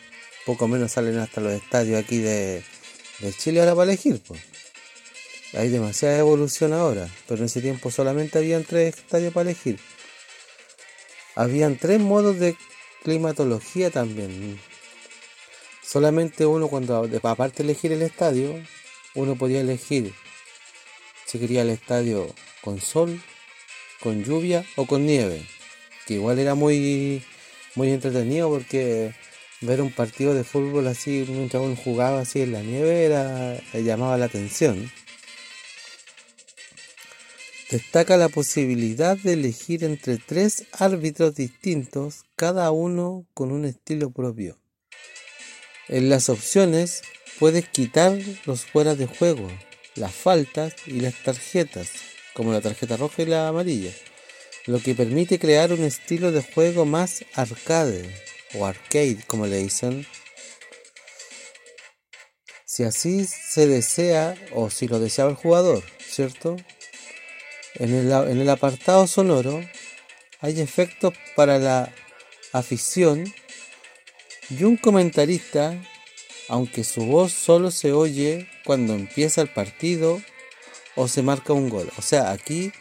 poco 0.46 0.68
menos 0.68 0.92
salen 0.92 1.18
hasta 1.18 1.40
los 1.40 1.52
estadios 1.52 2.02
aquí 2.02 2.18
de, 2.18 2.62
Chile 3.36 3.60
ahora 3.60 3.74
para 3.74 3.90
elegir. 3.90 4.20
Pues. 4.24 4.40
Hay 5.54 5.70
demasiada 5.70 6.18
evolución 6.18 6.72
ahora, 6.72 7.08
pero 7.26 7.40
en 7.40 7.46
ese 7.46 7.60
tiempo 7.60 7.90
solamente 7.90 8.38
habían 8.38 8.62
tres 8.64 8.96
estadios 8.96 9.34
para 9.34 9.50
elegir. 9.50 9.78
Habían 11.34 11.76
tres 11.76 11.98
modos 11.98 12.38
de 12.38 12.56
climatología 13.02 13.90
también. 13.90 14.60
Solamente 15.82 16.46
uno 16.46 16.68
cuando, 16.68 17.08
aparte 17.24 17.64
de 17.64 17.70
elegir 17.70 17.90
el 17.90 18.02
estadio, 18.02 18.54
uno 19.14 19.34
podía 19.34 19.60
elegir 19.60 20.14
si 21.26 21.40
quería 21.40 21.62
el 21.62 21.70
estadio 21.70 22.32
con 22.64 22.80
sol, 22.80 23.20
con 24.00 24.24
lluvia 24.24 24.64
o 24.76 24.86
con 24.86 25.04
nieve. 25.04 25.44
Que 26.06 26.14
igual 26.14 26.38
era 26.38 26.54
muy, 26.54 27.22
muy 27.74 27.90
entretenido 27.90 28.48
porque 28.48 29.14
ver 29.60 29.82
un 29.82 29.92
partido 29.92 30.32
de 30.34 30.44
fútbol 30.44 30.86
así 30.86 31.26
mientras 31.28 31.62
uno 31.62 31.76
jugaba 31.76 32.20
así 32.20 32.40
en 32.40 32.52
la 32.52 32.62
nieve 32.62 33.04
era, 33.04 33.60
llamaba 33.74 34.16
la 34.16 34.24
atención. 34.24 34.90
Destaca 37.70 38.16
la 38.16 38.30
posibilidad 38.30 39.18
de 39.18 39.34
elegir 39.34 39.84
entre 39.84 40.16
tres 40.16 40.64
árbitros 40.72 41.34
distintos, 41.34 42.24
cada 42.34 42.70
uno 42.70 43.26
con 43.34 43.52
un 43.52 43.66
estilo 43.66 44.10
propio. 44.10 44.58
En 45.88 46.08
las 46.08 46.30
opciones 46.30 47.02
puedes 47.38 47.68
quitar 47.68 48.18
los 48.46 48.64
fuera 48.64 48.94
de 48.94 49.06
juego, 49.06 49.48
las 49.96 50.14
faltas 50.14 50.74
y 50.86 51.00
las 51.00 51.22
tarjetas 51.22 52.13
como 52.34 52.52
la 52.52 52.60
tarjeta 52.60 52.96
roja 52.96 53.22
y 53.22 53.26
la 53.26 53.48
amarilla, 53.48 53.92
lo 54.66 54.80
que 54.80 54.94
permite 54.94 55.38
crear 55.38 55.72
un 55.72 55.82
estilo 55.84 56.32
de 56.32 56.42
juego 56.42 56.84
más 56.84 57.24
arcade 57.34 58.04
o 58.54 58.66
arcade 58.66 59.18
como 59.26 59.46
le 59.46 59.58
dicen. 59.58 60.06
Si 62.64 62.82
así 62.82 63.24
se 63.24 63.66
desea 63.66 64.34
o 64.52 64.68
si 64.68 64.88
lo 64.88 64.98
deseaba 64.98 65.30
el 65.30 65.36
jugador, 65.36 65.84
¿cierto? 66.04 66.56
En 67.76 67.94
el, 67.94 68.10
en 68.10 68.40
el 68.40 68.50
apartado 68.50 69.06
sonoro 69.06 69.62
hay 70.40 70.60
efectos 70.60 71.14
para 71.36 71.58
la 71.58 71.94
afición 72.52 73.32
y 74.50 74.64
un 74.64 74.76
comentarista, 74.76 75.80
aunque 76.48 76.84
su 76.84 77.06
voz 77.06 77.32
solo 77.32 77.70
se 77.70 77.92
oye 77.92 78.48
cuando 78.64 78.94
empieza 78.94 79.40
el 79.40 79.48
partido 79.48 80.20
o 80.96 81.08
se 81.08 81.22
marca 81.22 81.52
un 81.52 81.68
gol. 81.68 81.90
O 81.98 82.02
sea, 82.02 82.30
aquí, 82.30 82.72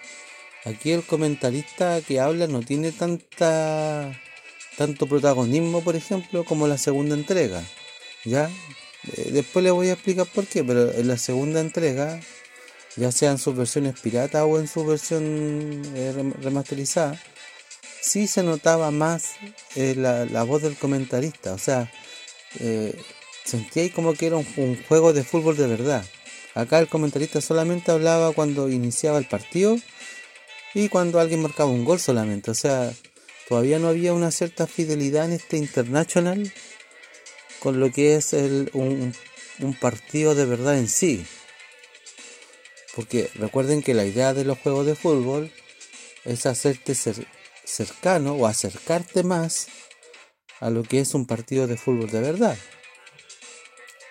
aquí 0.66 0.92
el 0.92 1.04
comentarista 1.04 2.02
que 2.02 2.20
habla 2.20 2.48
no 2.48 2.62
tiene 2.62 2.92
tanta 2.92 4.20
tanto 4.78 5.08
protagonismo, 5.08 5.82
por 5.82 5.96
ejemplo, 5.96 6.44
como 6.44 6.68
la 6.68 6.78
segunda 6.78 7.16
entrega. 7.16 7.64
¿Ya? 8.26 8.50
Eh, 9.16 9.30
después 9.32 9.64
le 9.64 9.72
voy 9.72 9.90
a 9.90 9.94
explicar 9.94 10.26
por 10.28 10.48
qué, 10.48 10.64
pero 10.64 10.92
en 10.94 11.08
la 11.08 11.18
segunda 11.18 11.60
entrega, 11.60 12.20
ya 12.96 13.12
sea 13.12 13.32
en 13.32 13.38
sus 13.38 13.56
versiones 13.56 14.00
pirata 14.00 14.46
o 14.46 14.60
en 14.60 14.68
su 14.68 14.86
versión 14.86 15.82
eh, 15.96 16.14
remasterizada, 16.42 17.22
sí 18.02 18.28
se 18.28 18.44
notaba 18.44 18.92
más 18.92 19.34
eh, 19.76 19.96
la, 19.96 20.44
voz 20.44 20.62
del 20.62 20.78
comentarista. 20.78 21.54
O 21.54 21.58
sea, 21.58 21.92
sentía 23.44 23.92
como 23.92 24.14
que 24.14 24.28
era 24.28 24.38
un 24.38 24.84
juego 24.88 25.14
de 25.14 25.24
fútbol 25.24 25.58
de 25.58 25.68
verdad. 25.68 26.06
Acá 26.56 26.80
el 26.80 26.88
comentarista 26.88 27.42
solamente 27.42 27.92
hablaba 27.92 28.32
cuando 28.32 28.70
iniciaba 28.70 29.18
el 29.18 29.26
partido 29.26 29.78
y 30.74 30.90
cuando 30.90 31.20
alguien 31.20 31.42
marcaba 31.42 31.70
un 31.70 31.86
gol 31.86 32.00
solamente. 32.00 32.52
O 32.52 32.56
sea, 32.56 32.94
todavía 33.48 33.80
no 33.80 33.88
había 33.88 34.14
una 34.14 34.32
cierta 34.32 34.68
fidelidad 34.68 35.26
en 35.26 35.34
este 35.34 35.58
internacional 35.58 36.54
con 37.60 37.80
lo 37.80 37.92
que 37.92 38.16
es 38.16 38.34
el, 38.34 38.70
un, 38.74 39.14
partido 39.80 40.36
de 40.36 40.46
verdad 40.46 40.78
en 40.78 40.90
sí. 40.90 41.26
Porque 42.96 43.30
recuerden 43.36 43.82
que 43.82 43.94
la 43.94 44.06
idea 44.06 44.34
de 44.34 44.44
los 44.44 44.60
juegos 44.60 44.86
de 44.86 44.96
fútbol 44.96 45.52
es 46.26 46.46
hacerte 46.46 46.94
cercano 47.64 48.34
o 48.34 48.46
acercarte 48.46 49.24
más 49.24 49.68
a 50.60 50.70
lo 50.70 50.84
que 50.84 51.00
es 51.00 51.14
un 51.14 51.26
partido 51.26 51.66
de 51.66 51.78
fútbol 51.78 52.12
de 52.12 52.22
verdad. 52.22 52.58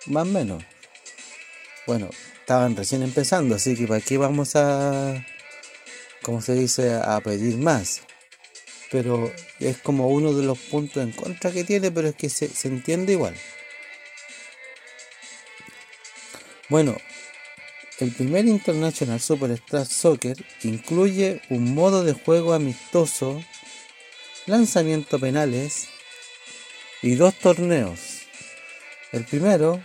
Más 0.07 0.27
o 0.27 0.31
menos. 0.31 0.65
Bueno, 1.87 2.11
estaban 2.53 2.77
recién 2.77 3.03
empezando, 3.03 3.55
así 3.55 3.75
que 3.75 3.87
para 3.87 4.01
aquí 4.01 4.19
vamos 4.19 4.57
a, 4.57 5.25
como 6.21 6.43
se 6.43 6.53
dice, 6.53 6.93
a 6.93 7.19
pedir 7.23 7.57
más. 7.57 8.03
Pero 8.91 9.33
es 9.59 9.79
como 9.79 10.09
uno 10.09 10.35
de 10.35 10.45
los 10.45 10.59
puntos 10.59 11.03
en 11.03 11.13
contra 11.13 11.51
que 11.51 11.65
tiene, 11.65 11.91
pero 11.91 12.09
es 12.09 12.15
que 12.15 12.29
se, 12.29 12.49
se 12.49 12.69
entiende 12.69 13.15
igual. 13.15 13.35
Bueno, 16.69 16.95
el 18.01 18.13
primer 18.13 18.45
International 18.45 19.19
Superstar 19.19 19.87
Soccer 19.87 20.37
incluye 20.63 21.41
un 21.49 21.75
modo 21.75 22.05
de 22.05 22.13
juego 22.13 22.53
amistoso, 22.53 23.43
lanzamiento 24.45 25.19
penales, 25.19 25.89
y 27.01 27.15
dos 27.15 27.33
torneos. 27.33 28.27
El 29.11 29.25
primero 29.25 29.83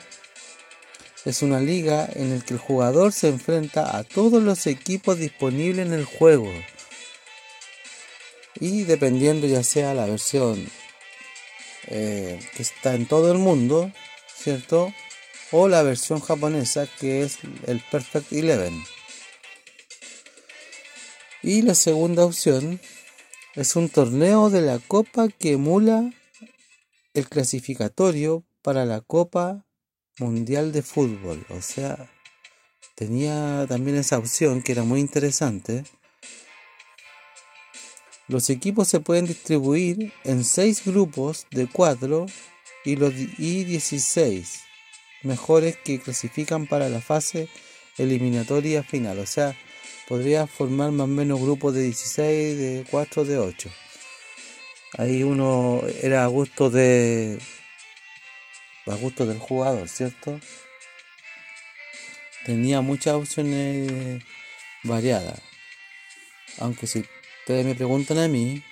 es 1.28 1.42
una 1.42 1.60
liga 1.60 2.10
en 2.16 2.32
el 2.32 2.46
que 2.46 2.54
el 2.54 2.60
jugador 2.60 3.12
se 3.12 3.28
enfrenta 3.28 3.98
a 3.98 4.06
todos 4.06 4.42
los 4.42 4.66
equipos 4.66 5.20
disponibles 5.20 5.86
en 5.86 5.92
el 5.92 6.06
juego. 6.06 6.50
Y 8.56 8.86
dependiendo 8.86 9.46
ya 9.46 9.62
sea 9.62 9.94
la 9.94 10.06
versión 10.06 10.66
eh, 11.88 12.40
que 12.56 12.64
está 12.64 12.96
en 12.96 13.08
todo 13.08 13.30
el 13.34 13.40
mundo, 13.40 13.92
¿cierto? 14.34 14.94
O 15.52 15.68
la 15.68 15.84
versión 15.84 16.22
japonesa 16.22 16.88
que 16.98 17.24
es 17.24 17.40
el 17.66 17.82
Perfect 17.92 18.32
Eleven. 18.32 18.82
Y 21.44 21.62
la 21.62 21.76
segunda 21.76 22.24
opción 22.24 22.80
es 23.56 23.76
un 23.76 23.90
torneo 23.90 24.50
de 24.50 24.62
la 24.62 24.80
Copa 24.80 25.28
que 25.28 25.52
emula 25.54 26.10
el 27.14 27.28
clasificatorio 27.28 28.46
para 28.62 28.86
la 28.86 29.02
Copa 29.02 29.67
Mundial 30.20 30.72
de 30.72 30.82
Fútbol. 30.82 31.46
O 31.50 31.62
sea, 31.62 32.10
tenía 32.96 33.66
también 33.68 33.98
esa 33.98 34.18
opción 34.18 34.62
que 34.62 34.72
era 34.72 34.84
muy 34.84 35.00
interesante. 35.00 35.84
Los 38.28 38.50
equipos 38.50 38.88
se 38.88 39.00
pueden 39.00 39.26
distribuir 39.26 40.12
en 40.24 40.44
6 40.44 40.84
grupos 40.86 41.48
de 41.52 41.68
4 41.68 42.26
y, 42.84 42.96
los, 42.98 43.14
y 43.16 43.64
16 43.64 44.62
mejores 45.24 45.78
que 45.78 46.00
clasifican 46.00 46.68
para 46.68 46.90
la 46.90 47.02
fase 47.02 47.48
eliminatoria 47.98 48.84
final. 48.84 49.20
O 49.20 49.26
sea, 49.26 49.56
podría 50.08 50.48
formar 50.48 50.92
más 50.92 51.06
o 51.06 51.08
menos 51.08 51.40
grupos 51.40 51.74
de 51.74 51.84
16, 51.84 52.58
de 52.58 52.86
4, 52.90 53.26
de 53.26 53.38
8. 53.38 53.70
Ahí 54.98 55.24
uno 55.24 55.82
era 56.02 56.24
a 56.24 56.28
gusto 56.28 56.70
de. 56.70 57.40
A 58.92 58.96
gusto 58.96 59.26
del 59.26 59.40
jugador, 59.40 59.88
¿cierto? 59.90 60.40
Tenía 62.46 62.82
muchas 62.82 63.16
opciones 63.16 64.24
variadas. 64.84 65.42
Aunque 66.60 66.88
si 66.88 67.06
ustedes 67.40 67.66
me 67.66 67.76
preguntan 67.76 68.18
a 68.18 68.28
mí, 68.28 68.64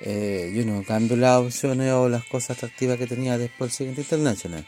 eh, 0.00 0.52
yo 0.54 0.64
no 0.64 0.82
cambio 0.84 1.16
las 1.16 1.40
opciones 1.40 1.90
o 1.92 2.08
las 2.08 2.24
cosas 2.24 2.58
atractivas 2.58 2.98
que 2.98 3.06
tenía 3.06 3.38
después 3.38 3.70
del 3.70 3.76
siguiente 3.76 4.02
International. 4.02 4.66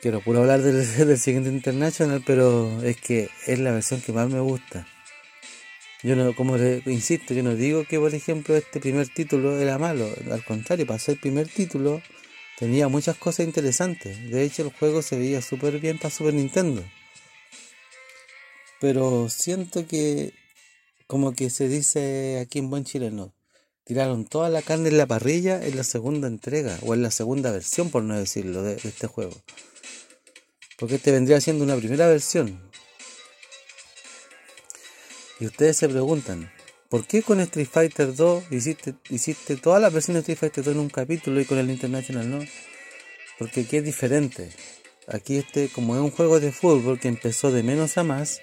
Quiero 0.00 0.20
puro 0.20 0.40
hablar 0.40 0.62
del, 0.62 1.18
siguiente 1.18 1.50
International, 1.50 2.22
pero 2.24 2.82
es 2.82 2.96
que 2.96 3.28
es 3.46 3.58
la 3.58 3.72
versión 3.72 4.00
que 4.00 4.12
más 4.12 4.28
me 4.30 4.40
gusta. 4.40 4.86
Yo 6.02 6.16
no, 6.16 6.34
como 6.34 6.56
le 6.56 6.82
insisto, 6.86 7.34
yo 7.34 7.42
no 7.42 7.54
digo 7.54 7.84
que 7.84 7.98
por 7.98 8.14
ejemplo 8.14 8.56
este 8.56 8.80
primer 8.80 9.08
título 9.08 9.58
era 9.60 9.76
malo, 9.76 10.08
al 10.30 10.42
contrario, 10.44 10.86
para 10.86 10.98
ser 10.98 11.20
primer 11.20 11.48
título 11.48 12.00
tenía 12.60 12.88
muchas 12.88 13.16
cosas 13.16 13.46
interesantes. 13.46 14.30
De 14.30 14.44
hecho 14.44 14.62
el 14.62 14.70
juego 14.70 15.00
se 15.00 15.18
veía 15.18 15.40
súper 15.40 15.80
bien 15.80 15.96
para 15.96 16.14
Super 16.14 16.34
Nintendo. 16.34 16.84
Pero 18.80 19.30
siento 19.30 19.86
que, 19.86 20.34
como 21.06 21.32
que 21.32 21.48
se 21.48 21.68
dice 21.68 22.38
aquí 22.38 22.58
en 22.58 22.68
buen 22.68 22.84
chileno, 22.84 23.34
tiraron 23.84 24.26
toda 24.26 24.50
la 24.50 24.60
carne 24.60 24.90
en 24.90 24.98
la 24.98 25.06
parrilla 25.06 25.66
en 25.66 25.74
la 25.74 25.84
segunda 25.84 26.28
entrega, 26.28 26.78
o 26.82 26.94
en 26.94 27.02
la 27.02 27.10
segunda 27.10 27.50
versión, 27.50 27.90
por 27.90 28.02
no 28.02 28.16
decirlo, 28.16 28.62
de, 28.62 28.74
este 28.84 29.06
juego. 29.06 29.34
Porque 30.78 30.96
este 30.96 31.12
vendría 31.12 31.40
siendo 31.40 31.64
una 31.64 31.76
primera 31.76 32.08
versión, 32.08 32.70
y 35.40 35.46
ustedes 35.46 35.78
se 35.78 35.88
preguntan, 35.88 36.52
¿por 36.90 37.06
qué 37.06 37.22
con 37.22 37.40
Street 37.40 37.68
Fighter 37.70 38.14
2 38.14 38.44
hiciste, 38.50 38.94
hiciste 39.08 39.56
todas 39.56 39.80
las 39.80 39.92
versiones 39.92 40.26
de 40.26 40.32
Street 40.32 40.50
Fighter 40.52 40.64
2 40.64 40.74
en 40.74 40.80
un 40.80 40.90
capítulo 40.90 41.40
y 41.40 41.46
con 41.46 41.56
el 41.56 41.70
International 41.70 42.28
no? 42.28 42.44
Porque 43.38 43.62
aquí 43.62 43.78
es 43.78 43.84
diferente. 43.84 44.50
Aquí 45.08 45.38
este, 45.38 45.68
como 45.68 45.94
es 45.94 46.02
un 46.02 46.10
juego 46.10 46.40
de 46.40 46.52
fútbol 46.52 47.00
que 47.00 47.08
empezó 47.08 47.50
de 47.50 47.62
menos 47.62 47.96
a 47.96 48.04
más, 48.04 48.40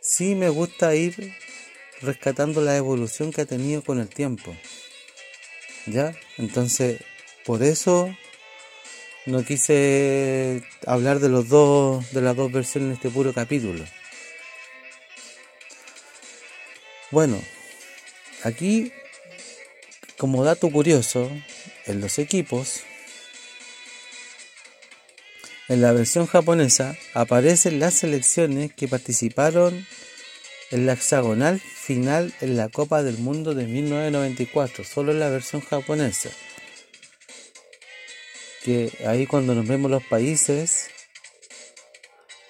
sí 0.00 0.34
me 0.34 0.50
gusta 0.50 0.94
ir 0.94 1.34
rescatando 2.00 2.60
la 2.60 2.76
evolución 2.76 3.32
que 3.32 3.40
ha 3.40 3.46
tenido 3.46 3.82
con 3.82 3.98
el 3.98 4.08
tiempo. 4.08 4.54
¿Ya? 5.86 6.14
Entonces, 6.36 7.00
por 7.44 7.62
eso 7.62 8.14
no 9.26 9.44
quise 9.44 10.62
hablar 10.86 11.18
de 11.18 11.28
los 11.28 11.48
dos, 11.48 12.12
de 12.12 12.20
las 12.20 12.36
dos 12.36 12.52
versiones 12.52 12.88
en 12.88 12.94
este 12.94 13.10
puro 13.10 13.32
capítulo. 13.32 13.84
Bueno, 17.10 17.42
aquí, 18.44 18.92
como 20.18 20.44
dato 20.44 20.70
curioso, 20.70 21.30
en 21.86 22.02
los 22.02 22.18
equipos, 22.18 22.82
en 25.68 25.80
la 25.80 25.92
versión 25.92 26.26
japonesa 26.26 26.98
aparecen 27.14 27.80
las 27.80 27.94
selecciones 27.94 28.74
que 28.74 28.88
participaron 28.88 29.86
en 30.70 30.84
la 30.84 30.92
hexagonal 30.92 31.60
final 31.60 32.34
en 32.42 32.58
la 32.58 32.68
Copa 32.68 33.02
del 33.02 33.16
Mundo 33.16 33.54
de 33.54 33.66
1994, 33.66 34.84
solo 34.84 35.12
en 35.12 35.20
la 35.20 35.30
versión 35.30 35.62
japonesa. 35.62 36.28
Que 38.64 38.92
ahí 39.06 39.26
cuando 39.26 39.54
nos 39.54 39.66
vemos 39.66 39.90
los 39.90 40.04
países, 40.04 40.90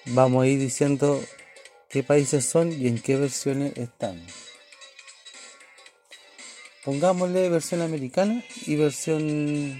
vamos 0.03 0.43
a 0.43 0.47
ir 0.47 0.59
diciendo 0.59 1.23
qué 1.87 2.03
países 2.03 2.43
son 2.43 2.73
y 2.73 2.87
en 2.87 2.99
qué 2.99 3.15
versiones 3.15 3.77
están 3.77 4.21
pongámosle 6.89 7.49
versión 7.49 7.83
americana 7.83 8.43
y 8.65 8.75
versión 8.75 9.79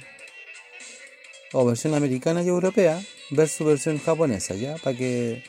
o 1.53 1.65
versión 1.65 1.95
americana 1.95 2.43
y 2.43 2.47
europea 2.47 3.01
versus 3.31 3.65
versión 3.65 3.97
japonesa 3.97 4.53
ya 4.53 4.75
para 4.77 4.95
que 4.95 5.43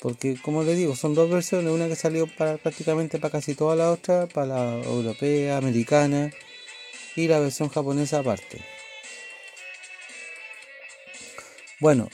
porque 0.00 0.36
como 0.42 0.64
le 0.64 0.74
digo 0.74 0.96
son 0.96 1.14
dos 1.14 1.30
versiones 1.30 1.72
una 1.72 1.86
que 1.86 1.94
salió 1.94 2.26
para 2.26 2.56
prácticamente 2.56 3.20
para 3.20 3.30
casi 3.30 3.54
toda 3.54 3.76
la 3.76 3.92
otra 3.92 4.26
para 4.26 4.46
la 4.48 4.82
europea 4.82 5.58
americana 5.58 6.32
y 7.14 7.28
la 7.28 7.38
versión 7.38 7.68
japonesa 7.68 8.18
aparte. 8.18 8.58
Bueno 11.78 12.08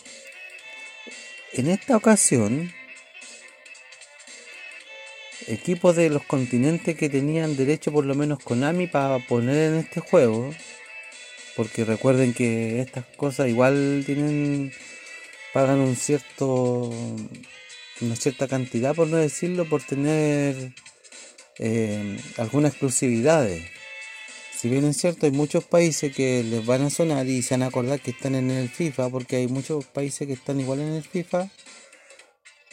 en 1.55 1.71
esta 1.71 1.97
ocasión 1.97 2.71
equipos 5.47 5.97
de 5.97 6.11
los 6.11 6.25
continentes 6.25 6.97
que 6.97 7.09
tenían 7.09 7.57
derecho 7.57 7.93
por 7.93 8.05
lo 8.05 8.15
menos 8.15 8.39
Konami 8.43 8.87
para 8.87 9.19
poner 9.19 9.73
en 9.73 9.79
este 9.81 10.01
juego. 10.01 10.51
Porque 11.57 11.85
recuerden 11.85 12.35
que 12.35 12.81
estas 12.81 13.05
cosas 13.17 13.49
igual 13.49 14.03
tienen 14.05 14.73
pagan 15.53 15.79
un 15.79 15.95
cierto 15.95 16.91
una 18.01 18.17
cierta 18.17 18.49
cantidad 18.49 18.95
por 18.95 19.07
no 19.07 19.19
decirlo 19.19 19.69
por 19.69 19.83
tener 19.83 20.73
eh, 21.59 22.19
algunas 22.39 22.73
exclusividades. 22.73 23.63
Si 24.57 24.69
bien 24.69 24.85
es 24.87 24.97
cierto, 24.97 25.27
hay 25.27 25.33
muchos 25.33 25.65
países 25.65 26.15
que 26.15 26.43
les 26.43 26.65
van 26.65 26.83
a 26.83 26.91
sonar 26.91 27.27
y 27.27 27.43
se 27.43 27.55
van 27.55 27.63
a 27.63 27.67
acordar 27.67 28.01
que 28.01 28.13
están 28.13 28.35
en 28.35 28.51
el 28.51 28.71
FIFA, 28.71 29.11
porque 29.11 29.37
hay 29.37 29.47
muchos 29.47 29.85
países 29.85 30.27
que 30.27 30.33
están 30.33 30.59
igual 30.59 30.81
en 30.81 30.95
el 30.95 31.03
FIFA 31.03 31.51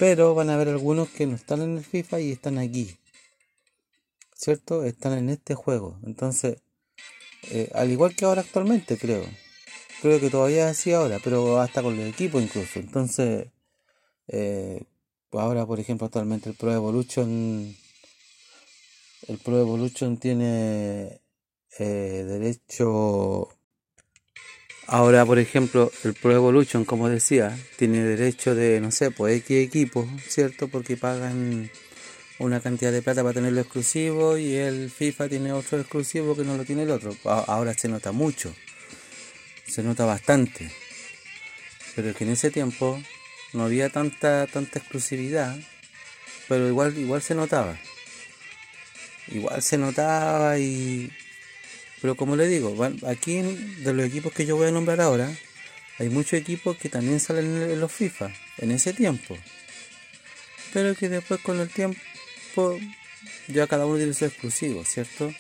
pero 0.02 0.34
van 0.34 0.50
a 0.50 0.56
haber 0.56 0.70
algunos 0.70 1.10
que 1.10 1.28
no 1.28 1.36
están 1.36 1.62
en 1.62 1.78
el 1.78 1.84
FIFA 1.84 2.22
y 2.22 2.32
están 2.32 2.58
aquí. 2.58 2.98
¿Cierto? 4.34 4.84
Están 4.84 5.16
en 5.16 5.30
este 5.30 5.54
juego. 5.54 6.00
Entonces, 6.04 6.58
eh, 7.52 7.70
al 7.76 7.92
igual 7.92 8.16
que 8.16 8.26
ahora 8.26 8.42
actualmente, 8.42 8.98
creo. 8.98 9.24
Creo 10.02 10.20
que 10.20 10.32
todavía 10.32 10.66
es 10.66 10.80
así 10.80 10.92
ahora, 10.92 11.20
pero 11.24 11.62
hasta 11.62 11.84
con 11.84 12.00
el 12.00 12.08
equipo 12.08 12.42
incluso. 12.42 12.80
Entonces, 12.80 13.50
eh, 14.28 14.86
ahora 15.34 15.68
por 15.68 15.80
ejemplo 15.80 16.08
actualmente 16.08 16.50
el 16.50 16.56
Pro 16.56 16.74
Evolution, 16.74 17.76
el 19.28 19.38
Pro 19.38 19.60
Evolution 19.60 20.18
tiene 20.18 21.22
eh, 21.78 22.24
derecho 22.28 23.50
Ahora, 24.92 25.26
por 25.26 25.40
ejemplo, 25.40 25.90
el 26.04 26.14
Pro 26.14 26.34
Evolution, 26.34 26.84
como 26.84 27.08
decía, 27.08 27.58
tiene 27.78 28.04
derecho 28.04 28.56
de, 28.56 28.82
no 28.82 28.92
sé, 28.92 29.10
pues 29.10 29.38
X 29.38 29.66
equipos, 29.66 30.06
¿cierto? 30.28 30.68
Porque 30.68 30.98
pagan 30.98 31.72
una 32.40 32.60
cantidad 32.60 32.92
de 32.92 33.02
plata 33.02 33.22
para 33.22 33.36
tenerlo 33.36 33.62
exclusivo 33.62 34.38
y 34.38 34.56
el 34.56 34.92
FIFA 34.92 35.30
tiene 35.30 35.54
otro 35.54 35.80
exclusivo 35.80 36.36
que 36.36 36.44
no 36.44 36.58
lo 36.58 36.66
tiene 36.66 36.84
el 36.84 36.92
otro. 36.92 37.16
Ahora 37.24 37.74
se 37.74 37.88
nota 37.88 38.12
mucho, 38.12 38.54
se 39.66 39.82
nota 39.82 40.04
bastante. 40.04 40.70
Pero 41.96 42.10
es 42.10 42.16
que 42.18 42.26
en 42.26 42.32
ese 42.32 42.52
tiempo 42.52 43.02
no 43.54 43.64
había 43.64 43.88
tanta, 43.88 44.46
tanta 44.48 44.80
exclusividad, 44.80 45.58
pero 46.50 46.68
igual, 46.68 46.98
igual 46.98 47.22
se 47.22 47.34
notaba. 47.34 47.80
Igual 49.30 49.62
se 49.62 49.78
notaba 49.78 50.60
y 50.60 51.10
pero 52.02 52.16
como 52.16 52.36
le 52.36 52.48
digo, 52.48 52.76
aquí 53.08 53.42
de 53.42 53.94
los 53.94 54.06
equipos 54.06 54.34
que 54.34 54.46
yo 54.46 54.58
voy 54.58 54.68
a 54.68 54.72
nombrar 54.72 55.02
ahora, 55.02 55.32
hay 56.00 56.10
muchos 56.10 56.34
equipos 56.34 56.76
que 56.78 56.90
también 56.90 57.20
salen 57.20 57.46
en 57.62 57.80
los 57.80 57.92
FIFA 57.92 58.32
en 58.58 58.72
ese 58.72 58.92
tiempo. 58.92 59.38
Pero 60.74 60.96
que 60.96 61.10
después 61.10 61.40
con 61.42 61.60
el 61.60 61.70
tiempo 61.70 62.80
ya 63.48 63.68
cada 63.68 63.86
uno 63.86 63.98
tiene 63.98 64.14
su 64.14 64.26
exclusivo, 64.26 64.84
¿cierto? 64.84 65.32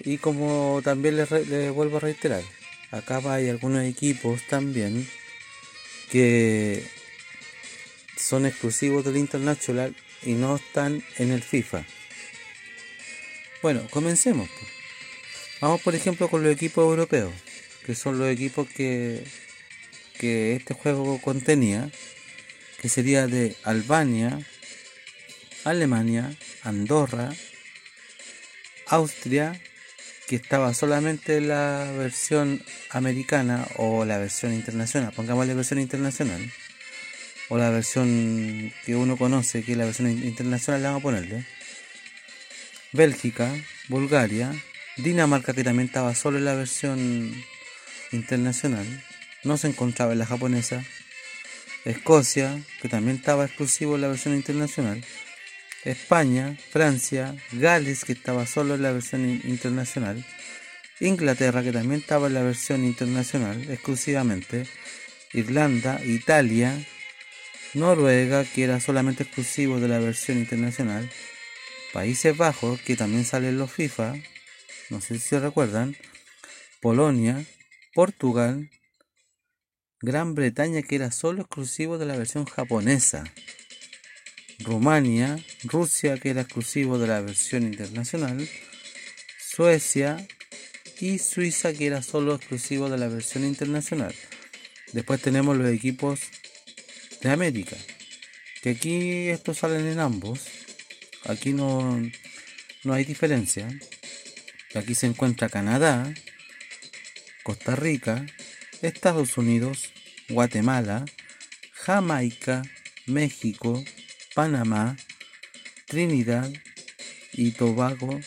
Y 0.00 0.18
como 0.18 0.80
también 0.84 1.16
les, 1.16 1.28
vuelvo 1.72 1.96
a 1.96 2.00
reiterar, 2.00 2.42
acá 2.90 3.22
hay 3.32 3.48
algunos 3.48 3.82
equipos 3.84 4.42
también 4.46 5.08
que 6.10 6.84
son 8.16 8.46
exclusivos 8.46 9.04
del 9.04 9.16
International 9.16 9.94
y 10.22 10.34
no 10.34 10.56
están 10.56 11.02
en 11.16 11.32
el 11.32 11.42
FIFA. 11.42 11.84
Bueno, 13.66 13.82
comencemos. 13.90 14.48
Vamos 15.60 15.80
por 15.80 15.96
ejemplo 15.96 16.28
con 16.28 16.44
los 16.44 16.52
equipos 16.52 16.84
europeos, 16.84 17.32
que 17.84 17.96
son 17.96 18.16
los 18.16 18.28
equipos 18.28 18.68
que, 18.68 19.24
que 20.20 20.54
este 20.54 20.72
juego 20.72 21.20
contenía, 21.20 21.90
que 22.80 22.88
sería 22.88 23.26
de 23.26 23.56
Albania, 23.64 24.38
Alemania, 25.64 26.32
Andorra, 26.62 27.34
Austria, 28.86 29.60
que 30.28 30.36
estaba 30.36 30.72
solamente 30.72 31.40
la 31.40 31.92
versión 31.98 32.62
americana 32.90 33.66
o 33.78 34.04
la 34.04 34.18
versión 34.18 34.54
internacional, 34.54 35.12
pongamos 35.12 35.44
la 35.44 35.54
versión 35.54 35.80
internacional, 35.80 36.52
o 37.48 37.58
la 37.58 37.70
versión 37.70 38.72
que 38.84 38.94
uno 38.94 39.16
conoce, 39.16 39.64
que 39.64 39.72
es 39.72 39.78
la 39.78 39.86
versión 39.86 40.08
internacional, 40.08 40.82
le 40.82 40.86
vamos 40.86 41.00
a 41.00 41.02
ponerle. 41.02 41.55
Bélgica, 42.96 43.52
Bulgaria, 43.88 44.52
Dinamarca, 44.96 45.52
que 45.52 45.62
también 45.62 45.88
estaba 45.88 46.14
solo 46.14 46.38
en 46.38 46.46
la 46.46 46.54
versión 46.54 47.44
internacional, 48.10 48.86
no 49.44 49.56
se 49.58 49.68
encontraba 49.68 50.12
en 50.12 50.18
la 50.18 50.26
japonesa. 50.26 50.82
Escocia, 51.84 52.60
que 52.80 52.88
también 52.88 53.18
estaba 53.18 53.44
exclusivo 53.44 53.94
en 53.94 54.00
la 54.00 54.08
versión 54.08 54.34
internacional. 54.34 55.04
España, 55.84 56.56
Francia, 56.70 57.36
Gales, 57.52 58.04
que 58.04 58.12
estaba 58.12 58.46
solo 58.46 58.74
en 58.74 58.82
la 58.82 58.90
versión 58.90 59.24
internacional, 59.44 60.24
Inglaterra, 60.98 61.62
que 61.62 61.72
también 61.72 62.00
estaba 62.00 62.26
en 62.26 62.34
la 62.34 62.42
versión 62.42 62.84
internacional 62.84 63.70
exclusivamente, 63.70 64.66
Irlanda, 65.32 66.00
Italia, 66.04 66.74
Noruega, 67.74 68.44
que 68.44 68.64
era 68.64 68.80
solamente 68.80 69.24
exclusivo 69.24 69.78
de 69.78 69.88
la 69.88 69.98
versión 69.98 70.38
internacional, 70.38 71.10
Países 71.96 72.36
Bajos, 72.36 72.78
que 72.82 72.94
también 72.94 73.24
sale 73.24 73.48
en 73.48 73.56
los 73.56 73.72
FIFA, 73.72 74.16
no 74.90 75.00
sé 75.00 75.18
si 75.18 75.38
recuerdan, 75.38 75.96
Polonia, 76.82 77.42
Portugal, 77.94 78.68
Gran 80.02 80.34
Bretaña, 80.34 80.82
que 80.82 80.96
era 80.96 81.10
solo 81.10 81.40
exclusivo 81.40 81.96
de 81.96 82.04
la 82.04 82.18
versión 82.18 82.44
japonesa. 82.44 83.24
Rumania, 84.58 85.42
Rusia, 85.64 86.18
que 86.18 86.28
era 86.28 86.42
exclusivo 86.42 86.98
de 86.98 87.06
la 87.06 87.22
versión 87.22 87.62
internacional, 87.62 88.46
Suecia 89.40 90.18
y 91.00 91.18
Suiza, 91.18 91.72
que 91.72 91.86
era 91.86 92.02
solo 92.02 92.34
exclusivo 92.34 92.90
de 92.90 92.98
la 92.98 93.08
versión 93.08 93.42
internacional. 93.42 94.14
Después 94.92 95.22
tenemos 95.22 95.56
los 95.56 95.70
equipos 95.70 96.20
de 97.22 97.30
América, 97.30 97.78
que 98.60 98.68
aquí 98.68 99.30
estos 99.30 99.56
salen 99.56 99.86
en 99.86 99.98
ambos. 99.98 100.65
Aquí 101.28 101.52
no, 101.52 102.00
no 102.84 102.92
hay 102.92 103.04
diferencia. 103.04 103.68
Aquí 104.74 104.94
se 104.94 105.06
encuentra 105.06 105.48
Canadá, 105.48 106.12
Costa 107.42 107.74
Rica, 107.74 108.24
Estados 108.82 109.36
Unidos, 109.36 109.92
Guatemala, 110.28 111.04
Jamaica, 111.72 112.62
México, 113.06 113.82
Panamá, 114.34 114.96
Trinidad 115.86 116.52
y 117.32 117.52
Tobago, 117.52 118.20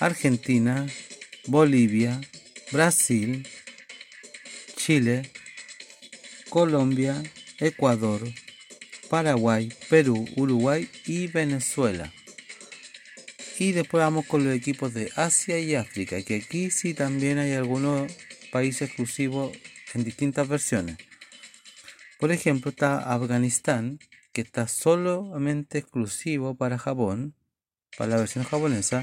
Argentina, 0.00 0.86
Bolivia, 1.46 2.20
Brasil, 2.72 3.46
Chile, 4.76 5.30
Colombia, 6.48 7.22
Ecuador, 7.58 8.22
Paraguay, 9.12 9.70
Perú, 9.90 10.26
Uruguay 10.36 10.88
y 11.04 11.26
Venezuela. 11.26 12.10
Y 13.58 13.72
después 13.72 14.02
vamos 14.02 14.24
con 14.24 14.42
los 14.42 14.54
equipos 14.54 14.94
de 14.94 15.12
Asia 15.16 15.58
y 15.58 15.74
África, 15.74 16.22
que 16.22 16.36
aquí 16.36 16.70
sí 16.70 16.94
también 16.94 17.36
hay 17.36 17.52
algunos 17.52 18.10
países 18.50 18.88
exclusivos 18.88 19.52
en 19.92 20.04
distintas 20.04 20.48
versiones. 20.48 20.96
Por 22.18 22.32
ejemplo, 22.32 22.70
está 22.70 23.12
Afganistán, 23.12 23.98
que 24.32 24.40
está 24.40 24.66
solamente 24.66 25.76
exclusivo 25.76 26.54
para 26.54 26.78
Japón, 26.78 27.34
para 27.98 28.12
la 28.12 28.16
versión 28.16 28.44
japonesa, 28.44 29.02